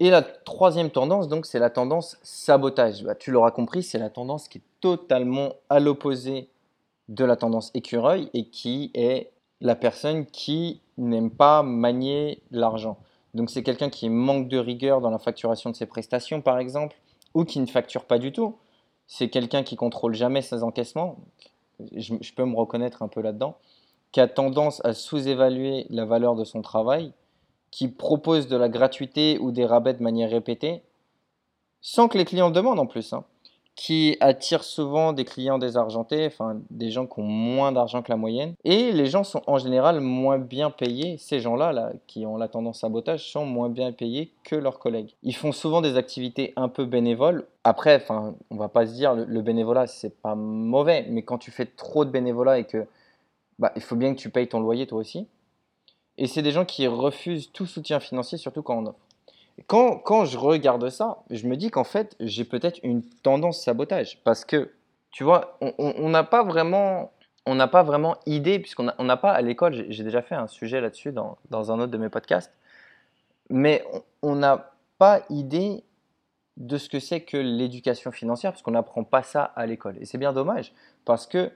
Et 0.00 0.10
la 0.10 0.22
troisième 0.22 0.90
tendance, 0.90 1.28
donc, 1.28 1.46
c'est 1.46 1.60
la 1.60 1.70
tendance 1.70 2.18
sabotage. 2.24 3.04
Bah, 3.04 3.14
tu 3.14 3.30
l'auras 3.30 3.52
compris, 3.52 3.84
c'est 3.84 4.00
la 4.00 4.10
tendance 4.10 4.48
qui 4.48 4.58
est 4.58 4.62
totalement 4.80 5.52
à 5.70 5.78
l'opposé 5.78 6.48
de 7.08 7.24
la 7.24 7.36
tendance 7.36 7.70
écureuil 7.74 8.28
et 8.34 8.46
qui 8.46 8.90
est 8.94 9.30
la 9.60 9.76
personne 9.76 10.26
qui 10.26 10.80
n'aime 10.98 11.30
pas 11.30 11.62
manier 11.62 12.42
l'argent. 12.50 12.98
Donc, 13.34 13.50
c'est 13.50 13.62
quelqu'un 13.62 13.88
qui 13.88 14.08
manque 14.08 14.48
de 14.48 14.58
rigueur 14.58 15.00
dans 15.00 15.10
la 15.10 15.20
facturation 15.20 15.70
de 15.70 15.76
ses 15.76 15.86
prestations, 15.86 16.40
par 16.40 16.58
exemple, 16.58 16.96
ou 17.32 17.44
qui 17.44 17.60
ne 17.60 17.66
facture 17.66 18.04
pas 18.04 18.18
du 18.18 18.32
tout. 18.32 18.56
C'est 19.06 19.28
quelqu'un 19.28 19.62
qui 19.62 19.76
contrôle 19.76 20.14
jamais 20.14 20.42
ses 20.42 20.64
encaissements. 20.64 21.18
Je, 21.94 22.32
peux 22.34 22.44
me 22.44 22.56
reconnaître 22.56 23.02
un 23.02 23.08
peu 23.08 23.20
là-dedans. 23.20 23.56
Qui 24.12 24.20
a 24.20 24.28
tendance 24.28 24.84
à 24.84 24.92
sous-évaluer 24.92 25.86
la 25.90 26.04
valeur 26.04 26.36
de 26.36 26.44
son 26.44 26.62
travail 26.62 27.12
qui 27.70 27.88
propose 27.88 28.46
de 28.46 28.56
la 28.56 28.68
gratuité 28.68 29.38
ou 29.40 29.50
des 29.50 29.66
rabais 29.66 29.94
de 29.94 30.02
manière 30.02 30.30
répétée, 30.30 30.82
sans 31.80 32.06
que 32.06 32.16
les 32.16 32.24
clients 32.24 32.50
demandent 32.50 32.78
en 32.78 32.86
plus, 32.86 33.12
hein, 33.12 33.24
qui 33.76 34.16
attire 34.20 34.62
souvent 34.62 35.12
des 35.12 35.24
clients 35.24 35.58
désargentés, 35.58 36.26
enfin 36.26 36.60
des 36.70 36.90
gens 36.90 37.06
qui 37.06 37.18
ont 37.18 37.24
moins 37.24 37.72
d'argent 37.72 38.02
que 38.02 38.10
la 38.12 38.16
moyenne, 38.16 38.54
et 38.64 38.92
les 38.92 39.06
gens 39.06 39.24
sont 39.24 39.42
en 39.46 39.58
général 39.58 40.00
moins 40.00 40.38
bien 40.38 40.70
payés, 40.70 41.18
ces 41.18 41.40
gens-là 41.40 41.72
là, 41.72 41.92
qui 42.06 42.24
ont 42.24 42.36
la 42.36 42.48
tendance 42.48 42.80
sabotage 42.80 43.28
sont 43.30 43.46
moins 43.46 43.68
bien 43.68 43.92
payés 43.92 44.32
que 44.44 44.54
leurs 44.54 44.78
collègues. 44.78 45.14
Ils 45.22 45.34
font 45.34 45.52
souvent 45.52 45.80
des 45.80 45.96
activités 45.96 46.52
un 46.56 46.68
peu 46.68 46.84
bénévoles. 46.84 47.46
Après, 47.64 47.96
enfin, 47.96 48.34
on 48.50 48.56
va 48.56 48.68
pas 48.68 48.86
se 48.86 48.92
dire 48.92 49.14
le, 49.14 49.24
le 49.24 49.42
bénévolat 49.42 49.86
c'est 49.86 50.20
pas 50.20 50.34
mauvais, 50.34 51.06
mais 51.10 51.22
quand 51.22 51.38
tu 51.38 51.50
fais 51.50 51.66
trop 51.66 52.04
de 52.04 52.10
bénévolat 52.10 52.58
et 52.60 52.64
que 52.64 52.86
bah, 53.58 53.72
il 53.76 53.82
faut 53.82 53.96
bien 53.96 54.14
que 54.14 54.18
tu 54.18 54.30
payes 54.30 54.48
ton 54.48 54.60
loyer 54.60 54.86
toi 54.86 54.98
aussi. 54.98 55.26
Et 56.16 56.26
c'est 56.26 56.42
des 56.42 56.52
gens 56.52 56.64
qui 56.64 56.86
refusent 56.86 57.50
tout 57.52 57.66
soutien 57.66 58.00
financier, 58.00 58.38
surtout 58.38 58.62
quand 58.62 58.78
on 58.78 58.86
offre. 58.86 58.98
Quand, 59.66 59.98
quand 59.98 60.24
je 60.24 60.36
regarde 60.36 60.88
ça, 60.90 61.18
je 61.30 61.46
me 61.46 61.56
dis 61.56 61.70
qu'en 61.70 61.84
fait, 61.84 62.16
j'ai 62.20 62.44
peut-être 62.44 62.80
une 62.82 63.02
tendance 63.22 63.62
sabotage. 63.62 64.20
Parce 64.24 64.44
que, 64.44 64.72
tu 65.10 65.24
vois, 65.24 65.58
on 65.60 66.08
n'a 66.08 66.24
pas 66.24 66.42
vraiment 66.42 67.12
on 67.46 67.54
n'a 67.54 67.68
pas 67.68 67.82
vraiment 67.82 68.16
idée, 68.26 68.58
puisqu'on 68.58 68.84
n'a 68.84 69.16
pas 69.16 69.32
à 69.32 69.42
l'école, 69.42 69.86
j'ai 69.88 70.02
déjà 70.02 70.22
fait 70.22 70.34
un 70.34 70.46
sujet 70.46 70.80
là-dessus 70.80 71.12
dans, 71.12 71.36
dans, 71.50 71.70
un 71.72 71.78
autre 71.78 71.92
de 71.92 71.98
mes 71.98 72.08
podcasts, 72.08 72.52
mais 73.50 73.84
on 74.22 74.34
n'a 74.34 74.72
pas 74.98 75.20
idée 75.28 75.84
de 76.56 76.78
ce 76.78 76.88
que 76.88 76.98
c'est 76.98 77.20
que 77.20 77.36
l'éducation 77.36 78.12
financière, 78.12 78.52
parce 78.52 78.62
qu'on 78.62 78.70
n'apprend 78.70 79.04
pas 79.04 79.22
ça 79.22 79.42
à 79.56 79.66
l'école. 79.66 79.96
Et 80.00 80.06
c'est 80.06 80.18
bien 80.18 80.32
dommage, 80.32 80.72
parce 81.04 81.26
que 81.26 81.50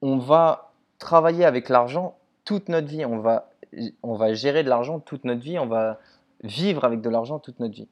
on 0.00 0.16
va 0.18 0.72
travailler 0.98 1.44
avec 1.44 1.68
l'argent 1.68 2.16
toute 2.44 2.68
notre 2.68 2.86
vie, 2.86 3.04
on 3.04 3.18
va, 3.18 3.50
on 4.02 4.14
va 4.14 4.32
gérer 4.32 4.62
de 4.62 4.68
l'argent 4.68 5.00
toute 5.00 5.24
notre 5.24 5.40
vie, 5.40 5.58
on 5.58 5.66
va 5.66 5.98
vivre 6.44 6.84
avec 6.84 7.00
de 7.00 7.08
l'argent 7.08 7.38
toute 7.40 7.58
notre 7.58 7.74
vie. 7.74 7.88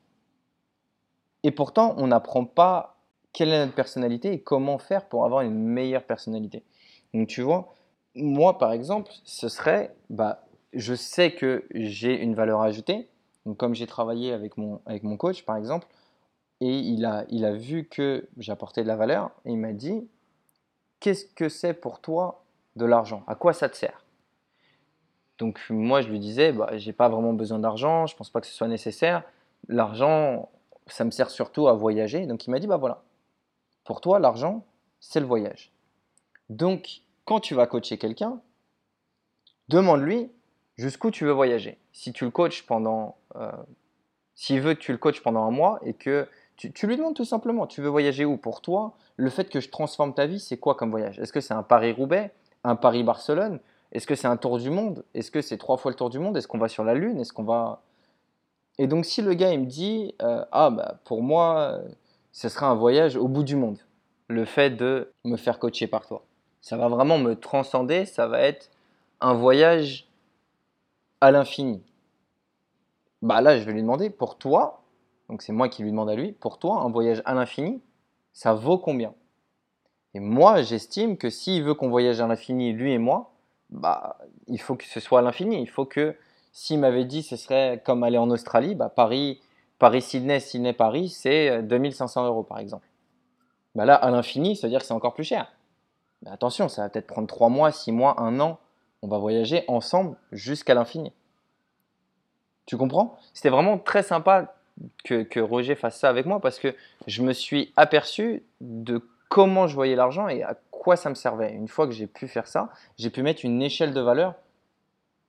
Et 1.42 1.50
pourtant, 1.50 1.94
on 1.98 2.06
n'apprend 2.06 2.44
pas 2.44 2.96
quelle 3.32 3.48
est 3.48 3.58
notre 3.58 3.74
personnalité 3.74 4.32
et 4.32 4.40
comment 4.40 4.78
faire 4.78 5.08
pour 5.08 5.24
avoir 5.24 5.40
une 5.40 5.58
meilleure 5.58 6.04
personnalité. 6.04 6.62
Donc 7.14 7.28
tu 7.28 7.42
vois, 7.42 7.74
moi 8.14 8.58
par 8.58 8.72
exemple, 8.72 9.10
ce 9.24 9.48
serait, 9.48 9.94
bah, 10.10 10.44
je 10.72 10.94
sais 10.94 11.32
que 11.32 11.66
j'ai 11.74 12.22
une 12.22 12.34
valeur 12.34 12.60
ajoutée. 12.60 13.08
Donc 13.46 13.56
comme 13.56 13.74
j'ai 13.74 13.86
travaillé 13.86 14.32
avec 14.32 14.56
mon, 14.56 14.80
avec 14.86 15.02
mon 15.02 15.16
coach 15.16 15.44
par 15.44 15.56
exemple, 15.56 15.88
et 16.60 16.78
il 16.78 17.04
a, 17.04 17.24
il 17.28 17.44
a 17.44 17.54
vu 17.54 17.88
que 17.88 18.28
j'apportais 18.36 18.84
de 18.84 18.88
la 18.88 18.94
valeur, 18.94 19.32
et 19.44 19.50
il 19.50 19.58
m'a 19.58 19.72
dit, 19.72 20.08
qu'est-ce 21.00 21.24
que 21.24 21.48
c'est 21.48 21.74
pour 21.74 22.00
toi 22.00 22.44
de 22.76 22.84
l'argent? 22.84 23.24
À 23.26 23.34
quoi 23.34 23.52
ça 23.52 23.68
te 23.68 23.76
sert? 23.76 24.04
Donc 25.42 25.60
moi 25.70 26.02
je 26.02 26.08
lui 26.08 26.20
disais, 26.20 26.52
bah, 26.52 26.70
j'ai 26.74 26.92
pas 26.92 27.08
vraiment 27.08 27.32
besoin 27.32 27.58
d'argent, 27.58 28.06
je 28.06 28.14
pense 28.14 28.30
pas 28.30 28.40
que 28.40 28.46
ce 28.46 28.54
soit 28.54 28.68
nécessaire. 28.68 29.24
L'argent, 29.66 30.50
ça 30.86 31.04
me 31.04 31.10
sert 31.10 31.30
surtout 31.30 31.66
à 31.66 31.72
voyager. 31.72 32.26
Donc 32.26 32.46
il 32.46 32.50
m'a 32.52 32.60
dit, 32.60 32.68
bah 32.68 32.76
voilà, 32.76 33.02
pour 33.82 34.00
toi 34.00 34.20
l'argent, 34.20 34.64
c'est 35.00 35.18
le 35.18 35.26
voyage. 35.26 35.72
Donc, 36.48 37.00
quand 37.24 37.40
tu 37.40 37.56
vas 37.56 37.66
coacher 37.66 37.98
quelqu'un, 37.98 38.40
demande-lui 39.66 40.30
jusqu'où 40.76 41.10
tu 41.10 41.24
veux 41.24 41.32
voyager. 41.32 41.76
Si 41.92 42.12
tu 42.12 42.24
le 42.24 42.30
coaches 42.30 42.64
pendant, 42.64 43.16
euh, 43.34 43.50
s'il 44.36 44.60
veut 44.60 44.74
que 44.74 44.80
tu 44.80 44.92
le 44.92 44.98
coaches 44.98 45.24
pendant 45.24 45.42
un 45.42 45.50
mois 45.50 45.80
et 45.84 45.94
que 45.94 46.28
tu, 46.54 46.86
lui 46.86 46.96
demandes 46.96 47.16
tout 47.16 47.24
simplement, 47.24 47.66
tu 47.66 47.80
veux 47.80 47.88
voyager 47.88 48.24
où? 48.24 48.36
Pour 48.36 48.60
toi 48.60 48.94
Le 49.16 49.28
fait 49.28 49.50
que 49.50 49.58
je 49.58 49.70
transforme 49.70 50.14
ta 50.14 50.26
vie, 50.26 50.38
c'est 50.38 50.56
quoi 50.56 50.76
comme 50.76 50.92
voyage? 50.92 51.18
Est-ce 51.18 51.32
que 51.32 51.40
c'est 51.40 51.54
un 51.54 51.64
Paris-Roubaix, 51.64 52.30
un 52.62 52.76
Paris-Barcelone? 52.76 53.58
Est-ce 53.92 54.06
que 54.06 54.14
c'est 54.14 54.26
un 54.26 54.36
tour 54.36 54.58
du 54.58 54.70
monde? 54.70 55.04
Est-ce 55.14 55.30
que 55.30 55.42
c'est 55.42 55.58
trois 55.58 55.76
fois 55.76 55.90
le 55.90 55.96
tour 55.96 56.10
du 56.10 56.18
monde? 56.18 56.36
Est-ce 56.36 56.48
qu'on 56.48 56.58
va 56.58 56.68
sur 56.68 56.82
la 56.82 56.94
Lune? 56.94 57.20
Est-ce 57.20 57.32
qu'on 57.32 57.44
va? 57.44 57.82
Et 58.78 58.86
donc 58.86 59.04
si 59.04 59.20
le 59.22 59.34
gars 59.34 59.52
il 59.52 59.60
me 59.60 59.66
dit, 59.66 60.14
euh, 60.22 60.44
ah 60.50 60.70
bah 60.70 60.98
pour 61.04 61.22
moi, 61.22 61.78
ce 62.32 62.48
sera 62.48 62.68
un 62.68 62.74
voyage 62.74 63.16
au 63.16 63.28
bout 63.28 63.44
du 63.44 63.54
monde, 63.54 63.78
le 64.28 64.46
fait 64.46 64.70
de 64.70 65.12
me 65.24 65.36
faire 65.36 65.58
coacher 65.58 65.86
par 65.86 66.06
toi. 66.06 66.24
Ça 66.62 66.76
va 66.76 66.88
vraiment 66.88 67.18
me 67.18 67.34
transcender, 67.34 68.06
ça 68.06 68.26
va 68.26 68.40
être 68.40 68.70
un 69.20 69.34
voyage 69.34 70.08
à 71.20 71.30
l'infini. 71.30 71.82
Bah 73.20 73.40
là, 73.40 73.58
je 73.58 73.64
vais 73.64 73.72
lui 73.72 73.82
demander, 73.82 74.10
pour 74.10 74.38
toi, 74.38 74.82
donc 75.28 75.42
c'est 75.42 75.52
moi 75.52 75.68
qui 75.68 75.82
lui 75.82 75.90
demande 75.90 76.08
à 76.08 76.14
lui, 76.14 76.32
pour 76.32 76.58
toi, 76.58 76.80
un 76.80 76.90
voyage 76.90 77.22
à 77.24 77.34
l'infini, 77.34 77.82
ça 78.32 78.54
vaut 78.54 78.78
combien? 78.78 79.12
Et 80.14 80.20
moi, 80.20 80.62
j'estime 80.62 81.16
que 81.18 81.30
s'il 81.30 81.62
veut 81.62 81.74
qu'on 81.74 81.90
voyage 81.90 82.20
à 82.20 82.26
l'infini, 82.26 82.72
lui 82.72 82.92
et 82.92 82.98
moi, 82.98 83.31
bah, 83.72 84.18
il 84.46 84.60
faut 84.60 84.76
que 84.76 84.84
ce 84.84 85.00
soit 85.00 85.18
à 85.18 85.22
l'infini. 85.22 85.60
Il 85.60 85.68
faut 85.68 85.84
que, 85.84 86.14
s'il 86.52 86.78
m'avait 86.78 87.04
dit 87.04 87.22
ce 87.22 87.36
serait 87.36 87.82
comme 87.84 88.04
aller 88.04 88.18
en 88.18 88.30
Australie, 88.30 88.74
bah, 88.74 88.88
Paris, 88.88 89.40
Paris-Sydney, 89.78 90.38
Sydney-Paris, 90.38 91.08
c'est 91.08 91.62
2500 91.62 92.26
euros 92.26 92.44
par 92.44 92.58
exemple. 92.60 92.86
Bah 93.74 93.84
là, 93.86 93.94
à 93.94 94.10
l'infini, 94.10 94.54
ça 94.54 94.66
veut 94.66 94.70
dire 94.70 94.80
que 94.80 94.86
c'est 94.86 94.94
encore 94.94 95.14
plus 95.14 95.24
cher 95.24 95.50
attention, 96.30 96.68
ça 96.68 96.82
va 96.82 96.88
peut-être 96.88 97.06
prendre 97.06 97.26
3 97.26 97.48
mois, 97.48 97.72
6 97.72 97.92
mois, 97.92 98.20
1 98.20 98.38
an. 98.40 98.58
On 99.02 99.08
va 99.08 99.18
voyager 99.18 99.64
ensemble 99.66 100.16
jusqu'à 100.30 100.74
l'infini. 100.74 101.12
Tu 102.66 102.76
comprends? 102.76 103.18
C'était 103.34 103.48
vraiment 103.48 103.78
très 103.78 104.02
sympa 104.02 104.54
que, 105.04 105.40
Roger 105.40 105.74
fasse 105.74 105.98
ça 105.98 106.08
avec 106.08 106.26
moi 106.26 106.40
parce 106.40 106.58
que 106.58 106.74
je 107.06 107.22
me 107.22 107.32
suis 107.32 107.72
aperçu 107.76 108.44
de 108.60 109.04
comment 109.28 109.66
je 109.66 109.74
voyais 109.74 109.96
l'argent 109.96 110.28
et 110.28 110.42
à 110.42 110.56
quoi 110.82 110.96
ça 110.96 111.08
me 111.10 111.14
servait. 111.14 111.52
Une 111.52 111.68
fois 111.68 111.86
que 111.86 111.92
j'ai 111.92 112.08
pu 112.08 112.26
faire 112.26 112.48
ça, 112.48 112.70
j'ai 112.98 113.08
pu 113.08 113.22
mettre 113.22 113.44
une 113.44 113.62
échelle 113.62 113.94
de 113.94 114.00
valeur 114.00 114.34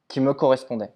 qui 0.07 0.19
me 0.19 0.33
correspondait. 0.33 0.89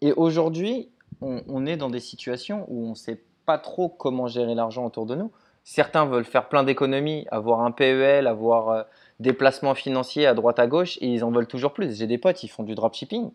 Et 0.00 0.12
aujourd'hui, 0.14 0.88
on, 1.20 1.66
est 1.66 1.76
dans 1.76 1.90
des 1.90 2.00
situations 2.00 2.64
où 2.68 2.86
on 2.86 2.90
ne 2.90 2.94
sait 2.94 3.22
pas 3.44 3.58
trop 3.58 3.90
comment 3.90 4.26
gérer 4.26 4.54
l'argent 4.54 4.86
autour 4.86 5.04
de 5.04 5.14
nous. 5.14 5.30
Certains 5.62 6.06
veulent 6.06 6.24
faire 6.24 6.48
plein 6.48 6.64
d'économies, 6.64 7.26
avoir 7.30 7.60
un 7.60 7.70
PEL, 7.70 8.26
avoir 8.26 8.70
euh, 8.70 8.82
des 9.20 9.34
placements 9.34 9.74
financiers 9.74 10.26
à 10.26 10.32
droite 10.32 10.58
à 10.58 10.66
gauche 10.66 10.96
et 11.02 11.08
ils 11.08 11.22
en 11.22 11.30
veulent 11.30 11.46
toujours 11.46 11.74
plus. 11.74 11.98
J'ai 11.98 12.06
des 12.06 12.16
potes, 12.16 12.42
ils 12.42 12.48
font 12.48 12.62
du 12.62 12.74
dropshipping. 12.74 13.30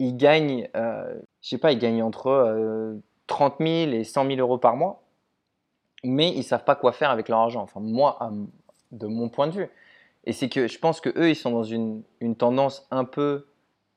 Ils 0.00 0.16
gagnent, 0.16 0.68
euh, 0.74 1.14
je 1.40 1.50
sais 1.50 1.58
pas, 1.58 1.70
ils 1.70 1.78
gagnent 1.78 2.02
entre 2.02 2.98
30 3.28 3.60
euh, 3.60 3.86
000 3.86 3.92
et 3.92 4.02
100 4.02 4.26
000 4.26 4.40
euros 4.40 4.58
par 4.58 4.74
mois, 4.74 5.04
mais 6.02 6.30
ils 6.30 6.42
savent 6.42 6.64
pas 6.64 6.74
quoi 6.74 6.90
faire 6.90 7.10
avec 7.10 7.28
leur 7.28 7.38
argent. 7.38 7.62
Enfin, 7.62 7.78
moi, 7.78 8.18
de 8.90 9.06
mon 9.06 9.28
point 9.28 9.46
de 9.46 9.52
vue. 9.52 9.68
Et 10.26 10.32
c'est 10.32 10.48
que 10.48 10.66
je 10.66 10.78
pense 10.78 11.00
que 11.00 11.10
eux, 11.18 11.30
ils 11.30 11.36
sont 11.36 11.50
dans 11.50 11.64
une, 11.64 12.02
tendance 12.38 12.86
un 12.90 13.04
peu, 13.04 13.46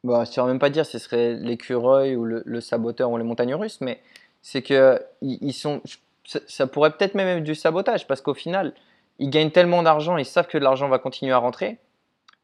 bah, 0.04 0.24
je 0.26 0.30
ne 0.30 0.34
saurais 0.34 0.48
même 0.50 0.60
pas 0.60 0.70
dire 0.70 0.86
ce 0.86 1.00
serait 1.00 1.34
l'écureuil 1.36 2.16
ou 2.16 2.26
le, 2.26 2.62
saboteur 2.62 3.12
ou 3.12 3.18
les 3.18 3.24
montagnes 3.24 3.56
russes, 3.56 3.82
mais 3.82 4.02
c'est 4.42 4.62
que 4.62 5.02
ils 5.22 5.54
sont, 5.54 5.82
ça, 6.26 6.68
pourrait 6.68 6.92
peut-être 6.92 7.16
même 7.16 7.40
être 7.40 7.44
du 7.44 7.56
sabotage 7.56 8.08
parce 8.08 8.22
qu'au 8.22 8.34
final, 8.34 8.74
ils 9.20 9.30
gagnent 9.30 9.52
tellement 9.52 9.84
d'argent, 9.84 10.18
ils 10.18 10.26
savent 10.26 10.48
que 10.48 10.58
l'argent 10.58 10.90
va 10.90 11.00
continuer 11.00 11.32
à 11.32 11.38
rentrer, 11.38 11.78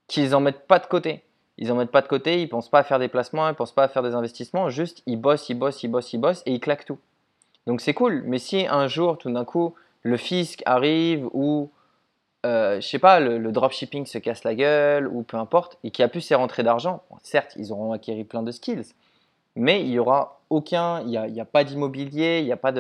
qu'ils 0.08 0.30
n'en 0.30 0.40
mettent 0.40 0.68
pas 0.68 0.80
de 0.80 0.88
côté. 0.88 1.24
Ils 1.58 1.68
n'en 1.68 1.76
mettent 1.76 1.92
pas 1.92 2.02
de 2.02 2.08
côté, 2.08 2.40
ils 2.40 2.46
ne 2.46 2.48
pensent 2.48 2.70
pas 2.70 2.80
à 2.80 2.84
faire 2.84 2.98
des 2.98 3.08
placements, 3.08 3.46
ils 3.48 3.52
ne 3.52 3.56
pensent 3.56 3.74
pas 3.76 3.84
à 3.84 3.88
faire 3.88 4.02
des 4.02 4.16
investissements, 4.16 4.70
juste 4.70 5.04
ils 5.06 5.18
bossent, 5.18 5.50
ils 5.50 5.54
bossent, 5.54 5.84
ils 5.84 5.88
bossent, 5.88 6.14
ils 6.14 6.18
bossent 6.18 6.44
et 6.46 6.54
ils 6.54 6.60
claquent 6.60 6.86
tout. 6.86 6.98
Donc 7.68 7.80
c'est 7.80 7.94
cool, 7.94 8.24
mais 8.26 8.40
si 8.40 8.66
un 8.68 8.88
jour, 8.88 9.18
tout 9.18 9.32
d'un 9.32 9.46
coup, 9.46 9.76
le 10.02 10.18
fisc 10.18 10.64
arrive 10.66 11.28
ou, 11.32 11.70
euh, 12.46 12.82
je 12.82 12.88
sais 12.88 13.00
pas, 13.00 13.20
le, 13.20 13.52
dropshipping 13.52 14.06
se 14.06 14.18
casse 14.18 14.44
la 14.44 14.54
gueule 14.54 15.08
ou 15.08 15.24
peu 15.24 15.38
importe, 15.38 15.78
et 15.84 15.92
qu'il 15.92 16.04
n'y 16.04 16.08
a 16.08 16.10
plus 16.10 16.22
ces 16.22 16.36
rentrées 16.36 16.64
d'argent, 16.64 17.04
certes, 17.22 17.54
ils 17.58 17.72
auront 17.72 17.94
acquis 17.94 18.24
plein 18.26 18.44
de 18.44 18.52
skills, 18.52 18.94
mais 19.56 19.82
il 19.82 19.90
n'y 19.90 20.00
aura 20.00 20.42
aucun, 20.50 21.02
il 21.02 21.10
n'y 21.10 21.40
a, 21.40 21.46
pas 21.46 21.64
d'immobilier, 21.64 22.40
il 22.40 22.46
n'y 22.46 22.52
a 22.52 22.58
pas 22.58 22.74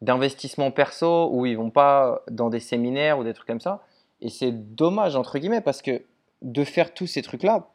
d'investissement 0.00 0.70
perso 0.70 1.28
où 1.30 1.44
ils 1.44 1.56
vont 1.56 1.70
pas 1.70 2.22
dans 2.30 2.48
des 2.48 2.60
séminaires 2.60 3.18
ou 3.18 3.24
des 3.24 3.34
trucs 3.34 3.46
comme 3.46 3.60
ça. 3.60 3.82
Et 4.22 4.30
c'est 4.30 4.52
dommage, 4.52 5.14
entre 5.14 5.38
guillemets, 5.38 5.60
parce 5.60 5.82
que 5.82 6.02
de 6.42 6.64
faire 6.64 6.94
tous 6.94 7.06
ces 7.06 7.22
trucs-là, 7.22 7.66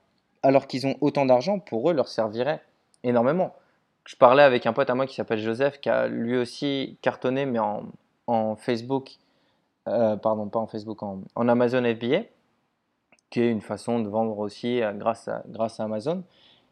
alors 0.42 0.66
qu'ils 0.66 0.88
ont 0.88 0.96
autant 1.02 1.26
d'argent, 1.26 1.60
pour 1.60 1.90
eux, 1.92 1.94
leur 1.94 2.08
servirait 2.08 2.62
énormément. 3.04 3.54
Je 4.06 4.16
parlais 4.16 4.44
avec 4.44 4.66
un 4.66 4.74
pote 4.74 4.90
à 4.90 4.96
moi 4.96 5.06
qui 5.06 5.14
s'appelle 5.14 5.40
Joseph, 5.40 5.80
qui 5.80 5.90
a 5.90 6.08
lui 6.08 6.36
aussi 6.38 6.98
cartonné, 7.04 7.46
mais 7.46 7.60
en 7.60 8.56
Facebook, 8.56 9.18
euh, 9.88 10.16
pardon, 10.16 10.48
pas 10.48 10.60
en 10.60 10.68
Facebook, 10.68 11.02
en, 11.04 11.24
Amazon 11.36 11.84
FBA, 11.84 12.24
qui 13.30 13.42
est 13.42 13.50
une 13.50 13.62
façon 13.62 14.00
de 14.00 14.10
vendre 14.10 14.38
aussi 14.40 14.82
euh, 14.82 14.94
grâce, 14.94 15.28
à, 15.28 15.44
Amazon. 15.84 16.24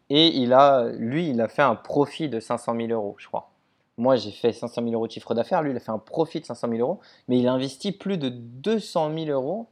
Et 0.10 0.28
il 0.38 0.54
a, 0.54 0.90
lui, 0.90 1.30
il 1.30 1.42
a 1.42 1.48
fait 1.48 1.62
un 1.62 1.76
profit 1.76 2.30
de 2.30 2.40
500 2.40 2.76
000 2.76 2.88
euros, 2.90 3.16
je 3.18 3.28
crois. 3.28 3.52
Moi, 3.98 4.16
j'ai 4.16 4.32
fait 4.32 4.54
500 4.54 4.82
000 4.84 4.94
euros 4.94 5.08
de 5.08 5.12
chiffre 5.12 5.34
d'affaires. 5.36 5.62
Lui, 5.62 5.72
il 5.72 5.78
a 5.78 5.82
fait 5.82 5.92
un 5.92 6.00
profit 6.00 6.40
de 6.40 6.46
500 6.46 6.70
000 6.70 6.80
euros. 6.80 7.00
Mais 7.28 7.38
il 7.38 7.48
a 7.48 7.54
investi 7.54 7.92
plus 7.92 8.18
de 8.18 8.30
200 8.30 9.14
000 9.14 9.26
euros 9.30 9.68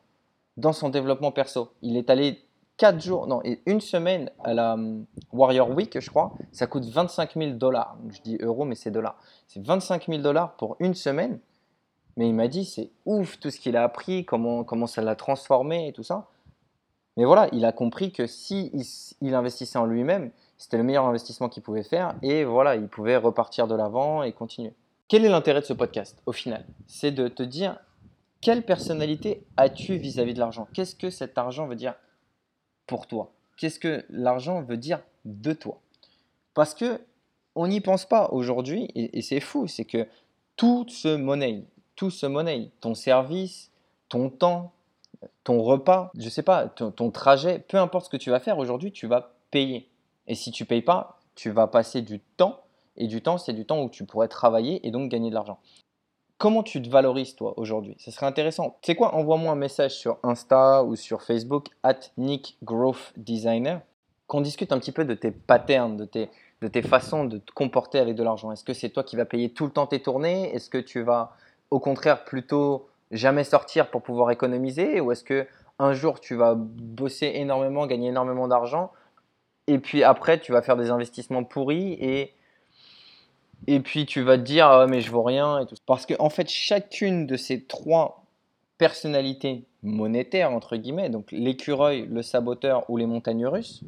dans 0.58 0.74
son 0.74 0.90
développement 0.90 1.32
perso. 1.32 1.70
Il 1.82 1.96
est 1.96 2.10
allé 2.10 2.44
4 2.78 3.02
jours, 3.02 3.26
non, 3.26 3.42
une 3.66 3.82
semaine 3.82 4.30
à 4.44 4.54
la 4.54 4.74
hum, 4.74 5.06
Warrior 5.32 5.72
Week, 5.72 6.00
je 6.00 6.10
crois. 6.10 6.34
Ça 6.52 6.68
coûte 6.68 6.86
25 6.86 7.36
000 7.36 7.52
dollars. 7.52 7.98
Je 8.10 8.22
dis 8.22 8.38
euros, 8.42 8.66
mais 8.66 8.76
c'est 8.76 8.92
dollars. 8.92 9.18
C'est 9.48 9.66
25 9.66 10.08
000 10.08 10.22
dollars 10.22 10.56
pour 10.58 10.76
une 10.80 10.94
semaine. 10.94 11.40
Mais 12.18 12.28
il 12.28 12.34
m'a 12.34 12.48
dit, 12.48 12.66
c'est 12.66 12.90
ouf 13.06 13.40
tout 13.40 13.50
ce 13.50 13.60
qu'il 13.60 13.78
a 13.78 13.84
appris, 13.84 14.26
comment, 14.26 14.64
comment 14.64 14.88
ça 14.88 15.02
l'a 15.02 15.16
transformé 15.16 15.88
et 15.88 15.94
tout 15.94 16.04
ça. 16.04 16.28
Mais 17.16 17.26
voilà, 17.26 17.48
il 17.52 17.64
a 17.66 17.72
compris 17.72 18.12
que 18.12 18.28
si 18.28 18.72
il 19.22 19.34
investissait 19.34 19.80
en 19.80 19.86
lui-même, 19.86 20.32
c'était 20.58 20.78
le 20.78 20.84
meilleur 20.84 21.06
investissement 21.06 21.50
qu'il 21.50 21.64
pouvait 21.64 21.84
faire 21.84 22.16
et 22.22 22.44
voilà, 22.44 22.76
il 22.76 22.88
pouvait 22.88 23.18
repartir 23.18 23.68
de 23.68 23.76
l'avant 23.76 24.24
et 24.24 24.34
continuer. 24.34 24.74
Quel 25.08 25.24
est 25.24 25.30
l'intérêt 25.30 25.62
de 25.62 25.66
ce 25.66 25.74
podcast 25.74 26.22
au 26.26 26.32
final? 26.32 26.66
C'est 26.88 27.12
de 27.12 27.28
te 27.28 27.44
dire 27.44 27.80
quelle 28.42 28.64
personnalité 28.64 29.46
as-tu 29.56 29.98
vis-à-vis 29.98 30.34
de 30.34 30.40
l'argent? 30.40 30.68
Qu'est-ce 30.74 30.96
que 30.96 31.10
cet 31.10 31.38
argent 31.38 31.68
veut 31.68 31.76
dire 31.76 31.96
pour 32.86 33.08
toi? 33.08 33.32
Qu'est-ce 33.58 33.80
que 33.80 34.06
l'argent 34.10 34.62
veut 34.62 34.78
dire 34.78 35.02
de 35.26 35.54
toi? 35.54 35.80
Parce 36.54 36.74
que 36.74 37.00
on 37.56 37.68
n'y 37.68 37.82
pense 37.82 38.06
pas 38.06 38.30
aujourd'hui 38.32 38.92
et, 38.94 39.22
c'est 39.24 39.40
fou, 39.40 39.68
c'est 39.68 39.86
que 39.86 40.08
tout 40.56 40.86
se 40.90 41.16
monnaie, 41.16 41.64
tout 41.98 42.12
se 42.12 42.26
monnaie, 42.26 42.72
ton 42.80 42.94
service, 42.94 43.72
ton 44.08 44.30
temps, 44.30 44.72
ton 45.44 45.62
repas, 45.62 46.12
je 46.18 46.30
sais 46.30 46.44
pas, 46.44 46.68
ton, 46.68 46.92
ton 46.92 47.12
trajet, 47.12 47.60
peu 47.60 47.78
importe 47.78 48.06
ce 48.06 48.10
que 48.10 48.18
tu 48.18 48.30
vas 48.30 48.40
faire 48.40 48.58
aujourd'hui, 48.58 48.94
tu 48.94 49.08
vas 49.08 49.34
payer. 49.52 49.90
Et 50.28 50.36
si 50.36 50.52
tu 50.52 50.64
payes 50.64 50.82
pas, 50.82 51.20
tu 51.36 51.50
vas 51.50 51.68
passer 51.68 52.02
du 52.02 52.20
temps. 52.20 52.62
Et 52.96 53.08
du 53.08 53.22
temps, 53.22 53.38
c'est 53.38 53.54
du 53.54 53.66
temps 53.66 53.82
où 53.84 53.90
tu 53.90 54.06
pourrais 54.06 54.28
travailler 54.28 54.86
et 54.88 54.92
donc 54.92 55.12
gagner 55.12 55.30
de 55.30 55.36
l'argent. 55.36 55.60
Comment 56.38 56.64
tu 56.64 56.82
te 56.82 56.90
valorises 56.90 57.36
toi 57.36 57.54
aujourd'hui? 57.58 57.96
Ce 58.00 58.12
serait 58.12 58.26
intéressant. 58.26 58.78
Tu 58.82 58.92
sais 58.92 58.96
quoi? 58.96 59.16
Envoie-moi 59.16 59.52
un 59.52 59.56
message 59.56 59.96
sur 59.96 60.18
Insta 60.24 60.84
ou 60.84 60.96
sur 60.96 61.24
Facebook, 61.24 61.68
at 61.84 62.00
Nick 62.18 62.58
Growth 62.64 63.14
Designer, 63.18 63.82
qu'on 64.28 64.42
discute 64.42 64.72
un 64.72 64.80
petit 64.80 64.92
peu 64.92 65.06
de 65.06 65.16
tes 65.16 65.32
patterns, 65.32 65.98
de 65.98 66.06
tes, 66.06 66.30
de 66.62 66.68
tes 66.68 66.82
façons 66.84 67.26
de 67.26 67.38
te 67.38 67.52
comporter 67.52 67.98
avec 68.00 68.16
de 68.16 68.24
l'argent. 68.24 68.52
Est-ce 68.52 68.64
que 68.64 68.74
c'est 68.74 68.90
toi 68.90 69.04
qui 69.04 69.16
vas 69.16 69.26
payer 69.26 69.50
tout 69.52 69.66
le 69.66 69.72
temps 69.72 69.88
tes 69.88 70.02
tournées? 70.02 70.54
Est-ce 70.54 70.70
que 70.70 70.78
tu 70.78 71.02
vas 71.02 71.34
au 71.72 71.80
contraire 71.80 72.24
plutôt 72.24 72.88
jamais 73.12 73.44
sortir 73.44 73.90
pour 73.90 74.02
pouvoir 74.02 74.32
économiser 74.32 75.00
Ou 75.00 75.12
est-ce 75.12 75.24
que 75.24 75.48
un 75.80 75.94
jour 75.94 76.20
tu 76.20 76.36
vas 76.36 76.56
bosser 76.56 77.32
énormément, 77.36 77.86
gagner 77.88 78.10
énormément 78.10 78.48
d'argent 78.48 78.92
et 79.68 79.80
puis 79.80 80.04
après 80.04 80.40
tu 80.40 80.52
vas 80.52 80.62
faire 80.62 80.78
des 80.78 80.90
investissements 80.90 81.44
pourris 81.44 81.94
et 82.00 82.34
et 83.68 83.80
puis 83.80 84.06
tu 84.06 84.22
vas 84.22 84.38
te 84.38 84.44
dire 84.44 84.68
ah, 84.68 84.88
mais 84.88 85.02
je 85.02 85.12
vaux 85.12 85.24
rien 85.24 85.60
et 85.60 85.66
tout. 85.66 85.76
Parce 85.86 86.06
que 86.06 86.14
en 86.20 86.30
fait 86.30 86.50
chacune 86.50 87.26
de 87.26 87.36
ces 87.36 87.64
trois 87.64 88.24
personnalités 88.78 89.66
monétaires 89.84 90.52
entre 90.52 90.78
guillemets, 90.78 91.10
donc 91.10 91.32
l'écureuil, 91.32 92.08
le 92.08 92.22
saboteur 92.22 92.90
ou 92.90 92.98
les 92.98 93.06
montagnes 93.06 93.48
russes, 93.48 93.84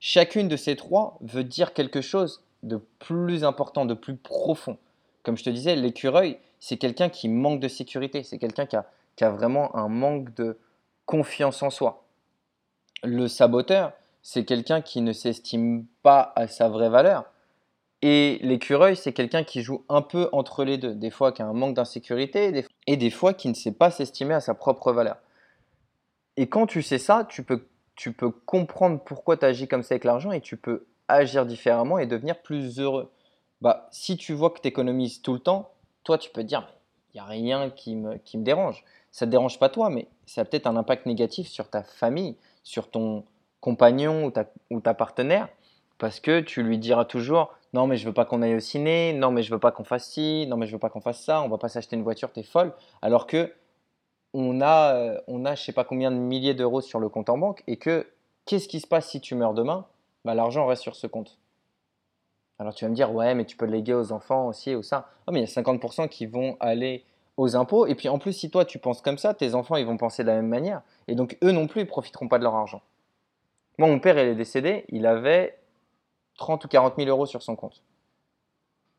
chacune 0.00 0.48
de 0.48 0.56
ces 0.56 0.76
trois 0.76 1.18
veut 1.20 1.44
dire 1.44 1.74
quelque 1.74 2.00
chose 2.00 2.42
de 2.62 2.80
plus 2.98 3.44
important, 3.44 3.84
de 3.84 3.94
plus 3.94 4.16
profond. 4.16 4.78
Comme 5.22 5.36
je 5.36 5.44
te 5.44 5.50
disais, 5.50 5.76
l'écureuil, 5.76 6.38
c'est 6.58 6.76
quelqu'un 6.76 7.08
qui 7.08 7.28
manque 7.28 7.60
de 7.60 7.68
sécurité, 7.68 8.22
c'est 8.22 8.38
quelqu'un 8.38 8.66
qui 8.66 8.76
a, 8.76 9.30
vraiment 9.30 9.74
un 9.76 9.88
manque 9.88 10.34
de 10.34 10.58
confiance 11.06 11.62
en 11.62 11.70
soi. 11.70 12.04
Le 13.04 13.28
saboteur, 13.28 13.92
c'est 14.22 14.44
quelqu'un 14.44 14.80
qui 14.80 15.00
ne 15.00 15.12
s'estime 15.12 15.86
pas 16.02 16.32
à 16.36 16.46
sa 16.46 16.68
vraie 16.68 16.88
valeur. 16.88 17.24
Et 18.00 18.38
l'écureuil, 18.42 18.96
c'est 18.96 19.12
quelqu'un 19.12 19.44
qui 19.44 19.62
joue 19.62 19.84
un 19.88 20.02
peu 20.02 20.28
entre 20.32 20.64
les 20.64 20.76
deux. 20.76 20.94
Des 20.94 21.10
fois 21.10 21.30
qui 21.30 21.42
a 21.42 21.46
un 21.46 21.52
manque 21.52 21.74
d'insécurité 21.74 22.66
et 22.88 22.96
des 22.96 23.10
fois 23.10 23.32
qui 23.32 23.48
ne 23.48 23.54
sait 23.54 23.72
pas 23.72 23.90
s'estimer 23.90 24.34
à 24.34 24.40
sa 24.40 24.54
propre 24.54 24.92
valeur. 24.92 25.16
Et 26.36 26.48
quand 26.48 26.66
tu 26.66 26.82
sais 26.82 26.98
ça, 26.98 27.26
tu 27.28 27.44
peux, 27.44 27.66
tu 27.94 28.12
peux 28.12 28.30
comprendre 28.30 29.00
pourquoi 29.04 29.36
tu 29.36 29.44
agis 29.44 29.68
comme 29.68 29.82
ça 29.82 29.94
avec 29.94 30.04
l'argent 30.04 30.32
et 30.32 30.40
tu 30.40 30.56
peux 30.56 30.86
agir 31.08 31.46
différemment 31.46 31.98
et 31.98 32.06
devenir 32.06 32.40
plus 32.40 32.80
heureux. 32.80 33.10
Bah, 33.62 33.86
si 33.92 34.16
tu 34.16 34.32
vois 34.32 34.50
que 34.50 34.60
tu 34.60 34.66
économises 34.66 35.22
tout 35.22 35.34
le 35.34 35.38
temps, 35.38 35.70
toi, 36.02 36.18
tu 36.18 36.30
peux 36.30 36.42
te 36.42 36.48
dire, 36.48 36.68
il 37.14 37.18
n'y 37.18 37.20
a 37.20 37.24
rien 37.24 37.70
qui 37.70 37.94
me, 37.94 38.16
qui 38.16 38.36
me 38.36 38.42
dérange. 38.42 38.84
Ça 39.12 39.24
ne 39.24 39.30
te 39.30 39.30
dérange 39.30 39.60
pas 39.60 39.68
toi, 39.68 39.88
mais 39.88 40.08
ça 40.26 40.40
a 40.40 40.44
peut-être 40.44 40.66
un 40.66 40.74
impact 40.74 41.06
négatif 41.06 41.46
sur 41.46 41.70
ta 41.70 41.84
famille, 41.84 42.34
sur 42.64 42.90
ton 42.90 43.24
compagnon 43.60 44.24
ou 44.24 44.32
ta, 44.32 44.46
ou 44.70 44.80
ta 44.80 44.94
partenaire, 44.94 45.48
parce 45.98 46.18
que 46.18 46.40
tu 46.40 46.64
lui 46.64 46.76
diras 46.76 47.04
toujours, 47.04 47.54
non 47.72 47.86
mais 47.86 47.96
je 47.96 48.04
veux 48.04 48.12
pas 48.12 48.24
qu'on 48.24 48.42
aille 48.42 48.56
au 48.56 48.60
ciné, 48.60 49.12
non 49.12 49.30
mais 49.30 49.44
je 49.44 49.52
veux 49.52 49.60
pas 49.60 49.70
qu'on 49.70 49.84
fasse 49.84 50.10
ci, 50.10 50.44
non 50.48 50.56
mais 50.56 50.66
je 50.66 50.72
veux 50.72 50.80
pas 50.80 50.90
qu'on 50.90 51.00
fasse 51.00 51.22
ça, 51.22 51.40
on 51.42 51.48
va 51.48 51.58
pas 51.58 51.68
s'acheter 51.68 51.94
une 51.94 52.02
voiture, 52.02 52.32
t'es 52.32 52.42
folle. 52.42 52.74
Alors 53.00 53.28
que 53.28 53.54
on 54.34 54.60
a, 54.60 54.94
euh, 54.96 55.20
on 55.28 55.44
a 55.44 55.54
je 55.54 55.62
sais 55.62 55.72
pas 55.72 55.84
combien 55.84 56.10
de 56.10 56.16
milliers 56.16 56.54
d'euros 56.54 56.80
sur 56.80 56.98
le 56.98 57.08
compte 57.08 57.28
en 57.28 57.38
banque 57.38 57.62
et 57.68 57.76
que 57.76 58.08
qu'est-ce 58.44 58.66
qui 58.66 58.80
se 58.80 58.88
passe 58.88 59.08
si 59.08 59.20
tu 59.20 59.36
meurs 59.36 59.54
demain? 59.54 59.86
Bah, 60.24 60.34
L'argent 60.34 60.66
reste 60.66 60.82
sur 60.82 60.96
ce 60.96 61.06
compte. 61.06 61.38
Alors 62.58 62.74
tu 62.74 62.84
vas 62.84 62.90
me 62.90 62.94
dire, 62.94 63.12
ouais, 63.12 63.34
mais 63.34 63.44
tu 63.44 63.56
peux 63.56 63.66
léguer 63.66 63.94
aux 63.94 64.12
enfants 64.12 64.46
aussi 64.46 64.74
ou 64.74 64.82
ça. 64.82 65.08
Oh, 65.26 65.32
mais 65.32 65.40
il 65.40 65.48
y 65.48 65.58
a 65.58 65.62
50% 65.62 66.08
qui 66.08 66.26
vont 66.26 66.56
aller 66.60 67.04
aux 67.36 67.56
impôts. 67.56 67.86
Et 67.86 67.94
puis 67.94 68.08
en 68.08 68.18
plus, 68.18 68.32
si 68.32 68.50
toi 68.50 68.64
tu 68.64 68.78
penses 68.78 69.00
comme 69.00 69.18
ça, 69.18 69.34
tes 69.34 69.54
enfants 69.54 69.76
ils 69.76 69.86
vont 69.86 69.96
penser 69.96 70.22
de 70.22 70.28
la 70.28 70.36
même 70.36 70.48
manière. 70.48 70.82
Et 71.08 71.14
donc 71.14 71.36
eux 71.42 71.52
non 71.52 71.66
plus, 71.66 71.82
ils 71.82 71.86
profiteront 71.86 72.28
pas 72.28 72.38
de 72.38 72.44
leur 72.44 72.54
argent. 72.54 72.82
Moi, 73.78 73.88
mon 73.88 73.98
père, 73.98 74.18
il 74.18 74.28
est 74.28 74.34
décédé, 74.34 74.84
il 74.90 75.06
avait 75.06 75.58
30 76.36 76.64
ou 76.64 76.68
40 76.68 76.96
000 76.96 77.08
euros 77.08 77.26
sur 77.26 77.42
son 77.42 77.56
compte. 77.56 77.82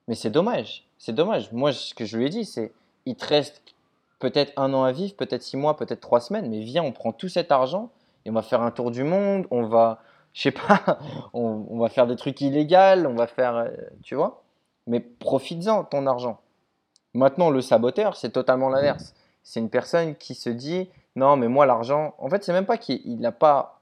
Mais 0.07 0.15
c'est 0.15 0.31
dommage, 0.31 0.85
c'est 0.97 1.13
dommage. 1.13 1.51
Moi, 1.51 1.71
ce 1.71 1.93
que 1.93 2.05
je 2.05 2.17
lui 2.17 2.25
ai 2.25 2.29
dit, 2.29 2.45
c'est 2.45 2.73
il 3.05 3.15
te 3.15 3.25
reste 3.25 3.61
peut-être 4.19 4.53
un 4.57 4.73
an 4.73 4.83
à 4.83 4.91
vivre, 4.91 5.15
peut-être 5.15 5.41
six 5.41 5.57
mois, 5.57 5.75
peut-être 5.75 5.99
trois 5.99 6.21
semaines, 6.21 6.49
mais 6.49 6.59
viens, 6.59 6.83
on 6.83 6.91
prend 6.91 7.11
tout 7.11 7.29
cet 7.29 7.51
argent 7.51 7.91
et 8.25 8.29
on 8.29 8.33
va 8.33 8.41
faire 8.41 8.61
un 8.61 8.71
tour 8.71 8.91
du 8.91 9.03
monde, 9.03 9.47
on 9.51 9.63
va, 9.63 10.01
je 10.33 10.41
sais 10.41 10.51
pas, 10.51 10.99
on, 11.33 11.77
va 11.79 11.89
faire 11.89 12.07
des 12.07 12.15
trucs 12.15 12.41
illégaux, 12.41 13.07
on 13.07 13.15
va 13.15 13.27
faire, 13.27 13.55
euh, 13.55 13.69
tu 14.03 14.15
vois. 14.15 14.43
Mais 14.87 14.99
profites-en 14.99 15.85
ton 15.85 16.07
argent. 16.07 16.39
Maintenant, 17.13 17.49
le 17.49 17.61
saboteur, 17.61 18.15
c'est 18.15 18.31
totalement 18.31 18.69
l'inverse. 18.69 19.13
C'est 19.43 19.59
une 19.59 19.69
personne 19.69 20.15
qui 20.15 20.35
se 20.35 20.49
dit 20.49 20.89
non, 21.15 21.37
mais 21.37 21.47
moi, 21.47 21.65
l'argent, 21.65 22.15
en 22.17 22.29
fait, 22.29 22.43
c'est 22.43 22.53
même 22.53 22.65
pas 22.65 22.77
qu'il 22.77 23.19
n'a 23.19 23.31
pas 23.31 23.79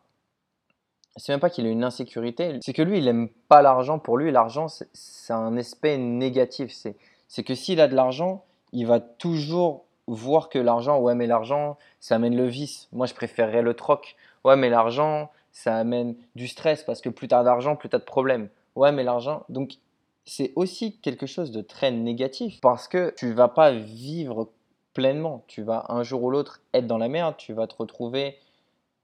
c'est 1.18 1.34
même 1.34 1.42
pas 1.42 1.50
qu'il 1.50 1.66
a 1.66 1.70
une 1.70 1.84
insécurité, 1.84 2.60
c'est 2.64 2.72
que 2.72 2.82
lui, 2.82 3.00
il 3.00 3.08
aime 3.08 3.28
pas 3.50 3.62
l'argent. 3.62 4.00
Pour 4.00 4.18
lui, 4.18 4.32
l'argent, 4.32 4.68
c'est 4.70 5.34
un 5.34 5.58
aspect 5.58 5.98
négatif. 5.98 6.74
C'est 7.28 7.44
que 7.44 7.54
s'il 7.54 7.82
a 7.82 7.90
de 7.90 7.96
l'argent, 7.96 8.46
il 8.72 8.88
va 8.88 9.02
toujours 9.02 9.84
voir 10.08 10.48
que 10.48 10.58
l'argent, 10.58 11.00
ouais, 11.00 11.16
mais 11.16 11.28
l'argent, 11.28 11.78
ça 12.00 12.16
amène 12.16 12.36
le 12.36 12.46
vice. 12.46 12.88
Moi, 12.94 13.08
je 13.08 13.14
préférerais 13.14 13.62
le 13.62 13.74
troc. 13.74 14.16
Ouais, 14.46 14.56
mais 14.56 14.70
l'argent, 14.70 15.30
ça 15.52 15.78
amène 15.78 16.16
du 16.36 16.48
stress 16.48 16.84
parce 16.84 17.02
que 17.02 17.10
plus 17.10 17.28
t'as 17.28 17.44
d'argent, 17.44 17.76
plus 17.76 17.90
t'as 17.90 18.00
de 18.00 18.04
problèmes. 18.04 18.50
Ouais, 18.76 18.92
mais 18.92 19.04
l'argent. 19.04 19.44
Donc, 19.50 19.74
c'est 20.26 20.54
aussi 20.56 20.98
quelque 21.00 21.26
chose 21.26 21.52
de 21.52 21.62
très 21.62 21.92
négatif 21.92 22.60
parce 22.62 22.88
que 22.88 23.14
tu 23.18 23.34
vas 23.34 23.48
pas 23.48 23.72
vivre 23.72 24.50
pleinement. 24.94 25.44
Tu 25.48 25.62
vas 25.62 25.86
un 25.90 26.04
jour 26.04 26.24
ou 26.24 26.32
l'autre 26.32 26.62
être 26.74 26.88
dans 26.88 26.98
la 26.98 27.08
merde. 27.08 27.36
Tu 27.38 27.54
vas 27.54 27.68
te 27.68 27.76
retrouver 27.76 28.38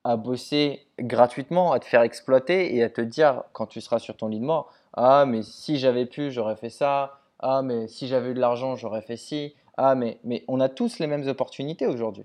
à 0.03 0.15
bosser 0.15 0.87
gratuitement, 0.99 1.73
à 1.73 1.79
te 1.79 1.85
faire 1.85 2.01
exploiter 2.01 2.75
et 2.75 2.83
à 2.83 2.89
te 2.89 3.01
dire 3.01 3.43
quand 3.51 3.65
tu 3.65 3.81
seras 3.81 3.99
sur 3.99 4.15
ton 4.15 4.29
lit 4.29 4.39
de 4.39 4.45
mort, 4.45 4.71
ah 4.93 5.25
mais 5.25 5.43
si 5.43 5.77
j'avais 5.77 6.05
pu, 6.05 6.31
j'aurais 6.31 6.55
fait 6.55 6.69
ça, 6.69 7.19
ah 7.39 7.61
mais 7.61 7.89
si 7.89 8.07
j'avais 8.07 8.29
eu 8.29 8.33
de 8.33 8.39
l'argent, 8.39 8.77
j'aurais 8.77 9.01
fait 9.01 9.17
ci, 9.17 9.53
ah 9.75 9.95
mais, 9.95 10.19
mais 10.23 10.45
on 10.47 10.61
a 10.61 10.69
tous 10.69 10.99
les 10.99 11.07
mêmes 11.07 11.27
opportunités 11.27 11.87
aujourd'hui. 11.87 12.23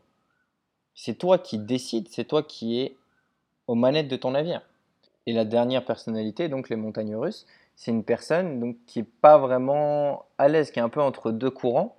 C'est 0.94 1.16
toi 1.16 1.38
qui 1.38 1.58
décides, 1.58 2.08
c'est 2.08 2.24
toi 2.24 2.44
qui 2.44 2.80
es 2.80 2.96
aux 3.72 3.74
manettes 3.74 4.08
de 4.08 4.16
ton 4.16 4.32
navire. 4.32 4.60
Et 5.26 5.32
la 5.32 5.46
dernière 5.46 5.84
personnalité, 5.86 6.48
donc 6.48 6.68
les 6.68 6.76
montagnes 6.76 7.16
russes, 7.16 7.46
c'est 7.74 7.90
une 7.90 8.04
personne 8.04 8.60
donc, 8.60 8.76
qui 8.86 8.98
n'est 8.98 9.08
pas 9.22 9.38
vraiment 9.38 10.26
à 10.36 10.48
l'aise, 10.48 10.70
qui 10.70 10.78
est 10.78 10.82
un 10.82 10.90
peu 10.90 11.00
entre 11.00 11.32
deux 11.32 11.50
courants, 11.50 11.96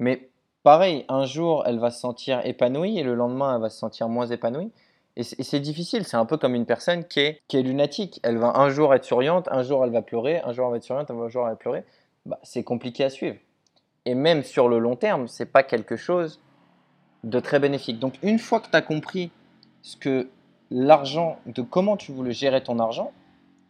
mais 0.00 0.28
pareil, 0.64 1.04
un 1.08 1.24
jour 1.24 1.62
elle 1.66 1.78
va 1.78 1.92
se 1.92 2.00
sentir 2.00 2.44
épanouie 2.44 2.98
et 2.98 3.04
le 3.04 3.14
lendemain 3.14 3.54
elle 3.54 3.60
va 3.60 3.70
se 3.70 3.78
sentir 3.78 4.08
moins 4.08 4.26
épanouie. 4.26 4.72
Et 5.16 5.22
c'est 5.22 5.60
difficile, 5.60 6.04
c'est 6.04 6.16
un 6.16 6.26
peu 6.26 6.36
comme 6.36 6.54
une 6.54 6.66
personne 6.66 7.04
qui 7.04 7.20
est, 7.20 7.42
qui 7.48 7.56
est 7.56 7.62
lunatique. 7.62 8.20
Elle 8.22 8.38
va 8.38 8.56
un 8.56 8.68
jour 8.68 8.94
être 8.94 9.04
souriante, 9.04 9.48
un 9.50 9.62
jour 9.62 9.84
elle 9.84 9.90
va 9.90 10.02
pleurer, 10.02 10.40
un 10.40 10.52
jour 10.52 10.66
elle 10.66 10.72
va 10.72 10.76
être 10.78 10.84
souriante, 10.84 11.10
un 11.10 11.28
jour 11.28 11.44
elle 11.44 11.52
va 11.52 11.56
pleurer. 11.56 11.84
Bah, 12.26 12.38
c'est 12.42 12.64
compliqué 12.64 13.04
à 13.04 13.10
suivre. 13.10 13.36
Et 14.04 14.14
même 14.14 14.42
sur 14.42 14.68
le 14.68 14.78
long 14.78 14.96
terme, 14.96 15.28
c'est 15.28 15.46
pas 15.46 15.62
quelque 15.62 15.96
chose 15.96 16.40
de 17.24 17.40
très 17.40 17.58
bénéfique. 17.60 17.98
Donc 17.98 18.14
une 18.22 18.38
fois 18.38 18.60
que 18.60 18.70
tu 18.70 18.76
as 18.76 18.82
compris 18.82 19.30
ce 19.82 19.96
que 19.96 20.28
l'argent, 20.70 21.38
de 21.46 21.62
comment 21.62 21.96
tu 21.96 22.12
voulais 22.12 22.32
gérer 22.32 22.62
ton 22.62 22.78
argent, 22.78 23.12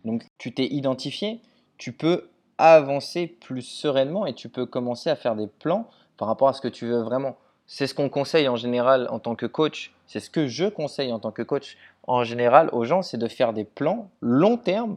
donc 0.05 0.25
tu 0.39 0.53
t'es 0.53 0.67
identifié, 0.67 1.41
tu 1.77 1.93
peux 1.93 2.29
avancer 2.59 3.27
plus 3.27 3.63
sereinement 3.63 4.27
et 4.27 4.35
tu 4.35 4.49
peux 4.49 4.67
commencer 4.67 5.11
à 5.11 5.17
faire 5.17 5.37
des 5.37 5.47
plans 5.47 5.89
par 6.17 6.29
rapport 6.29 6.49
à 6.49 6.53
ce 6.53 6.61
que 6.61 6.69
tu 6.69 6.87
veux 6.87 7.03
vraiment. 7.03 7.37
C'est 7.67 7.87
ce 7.87 7.95
qu'on 7.95 8.09
conseille 8.09 8.49
en 8.49 8.57
général 8.57 9.07
en 9.11 9.21
tant 9.21 9.35
que 9.35 9.47
coach. 9.47 9.93
C'est 10.07 10.21
ce 10.21 10.31
que 10.31 10.49
je 10.49 10.65
conseille 10.65 11.13
en 11.13 11.19
tant 11.19 11.31
que 11.31 11.43
coach 11.43 11.77
en 12.07 12.25
général 12.25 12.71
aux 12.73 12.85
gens, 12.85 13.03
c'est 13.03 13.19
de 13.19 13.29
faire 13.29 13.53
des 13.53 13.65
plans 13.65 14.11
long 14.23 14.57
terme, 14.57 14.97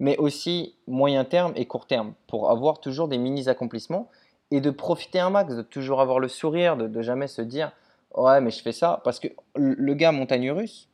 mais 0.00 0.16
aussi 0.18 0.74
moyen 0.88 1.24
terme 1.24 1.52
et 1.54 1.66
court 1.66 1.86
terme 1.86 2.14
pour 2.26 2.50
avoir 2.50 2.80
toujours 2.80 3.06
des 3.06 3.18
mini 3.18 3.48
accomplissements 3.48 4.10
et 4.50 4.60
de 4.60 4.70
profiter 4.70 5.20
un 5.20 5.30
max, 5.30 5.54
de 5.54 5.62
toujours 5.62 6.00
avoir 6.00 6.18
le 6.18 6.28
sourire, 6.28 6.76
de, 6.76 6.88
de 6.88 7.02
jamais 7.02 7.28
se 7.28 7.40
dire 7.40 7.72
ouais 8.16 8.40
mais 8.40 8.50
je 8.50 8.60
fais 8.60 8.72
ça 8.72 9.00
parce 9.04 9.20
que 9.20 9.28
le 9.54 9.94
gars 9.94 10.12
montagne 10.12 10.50
russe. 10.50 10.88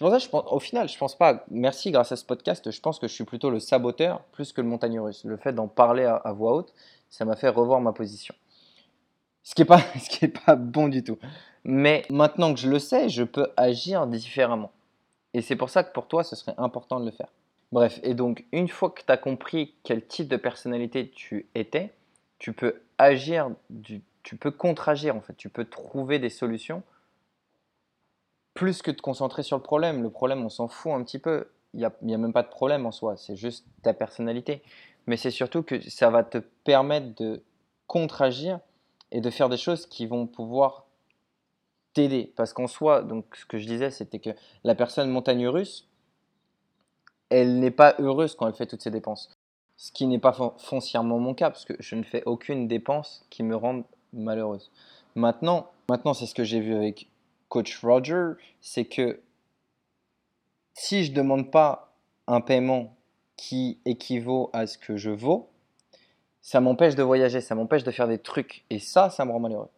C'est 0.00 0.04
pour 0.04 0.12
ça 0.12 0.16
que 0.16 0.24
je 0.24 0.30
pense, 0.30 0.44
au 0.50 0.60
final, 0.60 0.88
je 0.88 0.96
pense 0.96 1.14
pas. 1.14 1.44
Merci, 1.50 1.90
grâce 1.90 2.10
à 2.10 2.16
ce 2.16 2.24
podcast, 2.24 2.70
je 2.70 2.80
pense 2.80 2.98
que 2.98 3.06
je 3.06 3.12
suis 3.12 3.24
plutôt 3.24 3.50
le 3.50 3.60
saboteur 3.60 4.22
plus 4.32 4.50
que 4.54 4.62
le 4.62 4.66
montagne 4.66 4.98
russe. 4.98 5.24
Le 5.26 5.36
fait 5.36 5.52
d'en 5.52 5.68
parler 5.68 6.04
à 6.04 6.32
voix 6.32 6.54
haute, 6.54 6.72
ça 7.10 7.26
m'a 7.26 7.36
fait 7.36 7.50
revoir 7.50 7.82
ma 7.82 7.92
position. 7.92 8.34
Ce 9.42 9.54
qui 9.54 9.60
n'est 9.60 9.66
pas, 9.66 9.82
ce 10.00 10.24
pas 10.24 10.56
bon 10.56 10.88
du 10.88 11.04
tout. 11.04 11.18
Mais 11.64 12.06
maintenant 12.08 12.54
que 12.54 12.60
je 12.60 12.70
le 12.70 12.78
sais, 12.78 13.10
je 13.10 13.22
peux 13.22 13.48
agir 13.58 14.06
différemment. 14.06 14.72
Et 15.34 15.42
c'est 15.42 15.54
pour 15.54 15.68
ça 15.68 15.84
que 15.84 15.92
pour 15.92 16.08
toi, 16.08 16.24
ce 16.24 16.34
serait 16.34 16.54
important 16.56 16.98
de 16.98 17.04
le 17.04 17.10
faire. 17.10 17.28
Bref, 17.70 18.00
et 18.02 18.14
donc 18.14 18.46
une 18.52 18.68
fois 18.68 18.88
que 18.88 19.02
tu 19.02 19.12
as 19.12 19.18
compris 19.18 19.74
quel 19.82 20.06
type 20.06 20.28
de 20.28 20.38
personnalité 20.38 21.10
tu 21.10 21.46
étais, 21.54 21.92
tu 22.38 22.54
peux 22.54 22.80
agir, 22.96 23.50
tu 24.22 24.36
peux 24.36 24.50
contre-agir 24.50 25.14
en 25.14 25.20
fait, 25.20 25.36
tu 25.36 25.50
peux 25.50 25.66
trouver 25.66 26.18
des 26.18 26.30
solutions 26.30 26.82
plus 28.54 28.82
que 28.82 28.90
de 28.90 29.00
concentrer 29.00 29.42
sur 29.42 29.56
le 29.56 29.62
problème. 29.62 30.02
Le 30.02 30.10
problème, 30.10 30.44
on 30.44 30.48
s'en 30.48 30.68
fout 30.68 30.92
un 30.92 31.02
petit 31.02 31.18
peu. 31.18 31.48
Il 31.74 31.88
n'y 32.02 32.14
a, 32.14 32.18
même 32.18 32.32
pas 32.32 32.42
de 32.42 32.48
problème 32.48 32.84
en 32.86 32.90
soi, 32.90 33.16
c'est 33.16 33.36
juste 33.36 33.64
ta 33.82 33.94
personnalité. 33.94 34.62
Mais 35.06 35.16
c'est 35.16 35.30
surtout 35.30 35.62
que 35.62 35.80
ça 35.88 36.10
va 36.10 36.24
te 36.24 36.38
permettre 36.38 37.14
de 37.22 37.42
contre-agir 37.86 38.58
et 39.12 39.20
de 39.20 39.30
faire 39.30 39.48
des 39.48 39.56
choses 39.56 39.86
qui 39.86 40.06
vont 40.06 40.26
pouvoir 40.26 40.86
t'aider. 41.94 42.32
Parce 42.36 42.52
qu'en 42.52 42.66
soi, 42.66 43.02
donc 43.02 43.24
ce 43.36 43.46
que 43.46 43.58
je 43.58 43.66
disais, 43.66 43.90
c'était 43.90 44.18
que 44.18 44.30
la 44.64 44.74
personne 44.74 45.10
montagne 45.10 45.46
russe, 45.46 45.88
elle 47.28 47.58
n'est 47.60 47.70
pas 47.70 47.94
heureuse 47.98 48.34
quand 48.34 48.46
elle 48.48 48.54
fait 48.54 48.66
toutes 48.66 48.82
ses 48.82 48.90
dépenses. 48.90 49.30
Ce 49.76 49.92
qui 49.92 50.06
n'est 50.06 50.18
pas 50.18 50.32
fon- 50.32 50.52
foncièrement 50.58 51.18
mon 51.18 51.34
cas, 51.34 51.50
parce 51.50 51.64
que 51.64 51.74
je 51.78 51.94
ne 51.94 52.02
fais 52.02 52.22
aucune 52.26 52.68
dépense 52.68 53.24
qui 53.30 53.42
me 53.42 53.56
rende 53.56 53.84
malheureuse. 54.12 54.70
Maintenant, 55.14 55.70
maintenant 55.88 56.14
c'est 56.14 56.26
ce 56.26 56.34
que 56.34 56.44
j'ai 56.44 56.60
vu 56.60 56.74
avec 56.74 57.08
Coach 57.50 57.78
Roger, 57.82 58.32
c'est 58.62 58.86
que 58.86 59.20
si 60.72 61.04
je 61.04 61.10
ne 61.10 61.16
demande 61.16 61.50
pas 61.50 61.92
un 62.26 62.40
paiement 62.40 62.96
qui 63.36 63.80
équivaut 63.84 64.48
à 64.54 64.66
ce 64.66 64.78
que 64.78 64.96
je 64.96 65.10
vaux, 65.10 65.50
ça 66.40 66.60
m'empêche 66.60 66.94
de 66.94 67.02
voyager, 67.02 67.42
ça 67.42 67.54
m'empêche 67.54 67.84
de 67.84 67.90
faire 67.90 68.08
des 68.08 68.18
trucs. 68.18 68.64
Et 68.70 68.78
ça, 68.78 69.10
ça 69.10 69.26
me 69.26 69.32
rend 69.32 69.40
malheureux. 69.40 69.68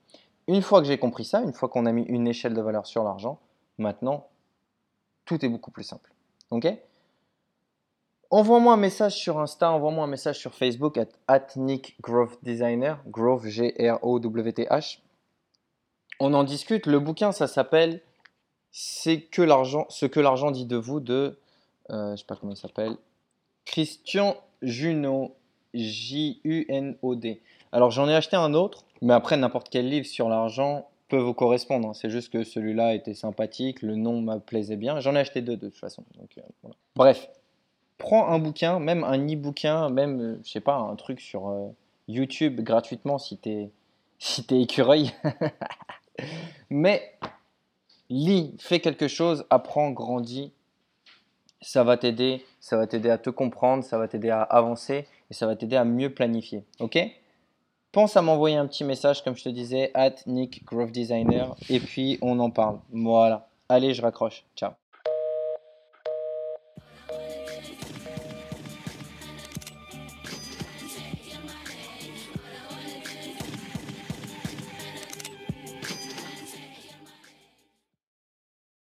Une 0.47 0.63
fois 0.63 0.81
que 0.81 0.87
j'ai 0.87 0.99
compris 0.99 1.25
ça, 1.25 1.41
une 1.41 1.53
fois 1.53 1.69
qu'on 1.69 1.87
a 1.87 1.93
mis 1.93 2.03
une 2.05 2.29
échelle 2.29 2.55
de 2.55 2.61
valeur 2.61 2.87
sur 2.87 3.03
l'argent, 3.05 3.41
maintenant, 3.79 4.29
tout 5.25 5.45
est 5.45 5.49
beaucoup 5.49 5.71
plus 5.71 5.85
simple. 5.85 6.13
Ok? 6.51 6.69
Envoie-moi 8.31 8.75
un 8.75 8.79
message 8.79 9.17
sur 9.17 9.39
Insta, 9.39 9.71
envoie-moi 9.71 10.05
un 10.05 10.09
message 10.09 10.39
sur 10.39 10.55
Facebook 10.55 10.99
at, 10.99 11.09
at 11.27 11.49
Nick 11.57 11.97
Growth 12.01 12.39
Designer, 12.43 12.99
Growth 13.07 13.45
G-R-O-W-T-H. 13.45 15.03
On 16.21 16.35
en 16.35 16.45
discute. 16.45 16.87
Le 16.87 16.99
bouquin, 17.01 17.33
ça 17.33 17.47
s'appelle 17.47 18.01
C'est 18.71 19.21
que 19.21 19.43
l'argent, 19.43 19.87
ce 19.89 20.07
que 20.07 20.21
l'argent 20.21 20.51
dit 20.51 20.67
de 20.67 20.77
vous 20.77 21.01
de, 21.01 21.39
euh, 21.91 22.13
je 22.13 22.17
sais 22.17 22.27
pas 22.27 22.37
comment 22.37 22.53
il 22.53 22.57
s'appelle, 22.57 22.97
Christian 23.65 24.37
Junod, 24.63 25.31
J-U-N-O-D. 25.75 27.41
Alors 27.73 27.91
j'en 27.91 28.09
ai 28.09 28.15
acheté 28.15 28.37
un 28.37 28.55
autre, 28.55 28.85
mais 29.01 29.15
après 29.15 29.37
n'importe 29.37 29.69
quel 29.71 29.89
livre 29.89 30.07
sur 30.07 30.29
l'argent 30.29 30.89
peut 31.09 31.19
vous 31.19 31.35
correspondre. 31.35 31.89
hein. 31.89 31.95
C'est 31.95 32.11
juste 32.11 32.33
que 32.33 32.45
celui-là 32.45 32.95
était 32.95 33.15
sympathique, 33.15 33.83
le 33.83 33.97
nom 33.97 34.21
me 34.21 34.39
plaisait 34.39 34.77
bien. 34.77 35.01
J'en 35.01 35.15
ai 35.15 35.21
acheté 35.21 35.43
deux 35.43 35.57
de 35.57 35.69
toute 35.69 35.79
façon. 35.79 36.05
Euh. 36.19 36.69
Bref, 36.97 37.29
prends 37.99 38.29
un 38.29 38.39
bouquin, 38.39 38.79
même 38.79 39.05
un 39.05 39.19
e-bouquin, 39.29 39.91
même, 39.91 40.21
euh, 40.21 40.41
je 40.45 40.51
sais 40.51 40.61
pas, 40.61 40.77
un 40.77 40.97
truc 40.97 41.21
sur 41.21 41.49
euh, 41.49 41.69
YouTube 42.09 42.61
gratuitement 42.61 43.19
si 43.19 43.37
t'es 43.37 43.71
si 44.19 44.45
t'es 44.45 44.61
écureuil. 44.61 45.13
Mais 46.71 47.19
lis, 48.09 48.55
fais 48.59 48.81
quelque 48.81 49.09
chose, 49.09 49.45
apprends, 49.51 49.91
grandis. 49.91 50.53
Ça 51.61 51.85
va 51.85 51.97
t'aider, 51.97 52.45
ça 52.61 52.77
va 52.77 52.87
t'aider 52.87 53.09
à 53.09 53.19
te 53.19 53.31
comprendre, 53.31 53.85
ça 53.85 53.97
va 53.97 54.09
t'aider 54.09 54.31
à 54.31 54.43
avancer 54.43 55.07
et 55.31 55.35
ça 55.35 55.47
va 55.47 55.55
t'aider 55.55 55.77
à 55.77 55.85
mieux 55.85 56.13
planifier. 56.13 56.65
Ok? 56.81 56.99
Pense 57.93 58.17
à 58.17 58.23
m'envoyer 58.23 58.57
un 58.57 58.67
petit 58.67 58.85
message, 58.85 59.23
comme 59.23 59.37
je 59.37 59.45
te 59.45 59.49
disais, 59.51 59.91
at 59.95 60.15
Nick 60.27 60.65
Growth 60.65 60.93
Designer, 60.93 61.55
et 61.69 61.79
puis 61.79 62.19
on 62.23 62.39
en 62.41 62.51
parle. 62.51 62.81
Voilà. 62.91 63.49
Allez, 63.69 63.93
je 63.95 64.03
raccroche. 64.03 64.45
Ciao. 64.57 64.73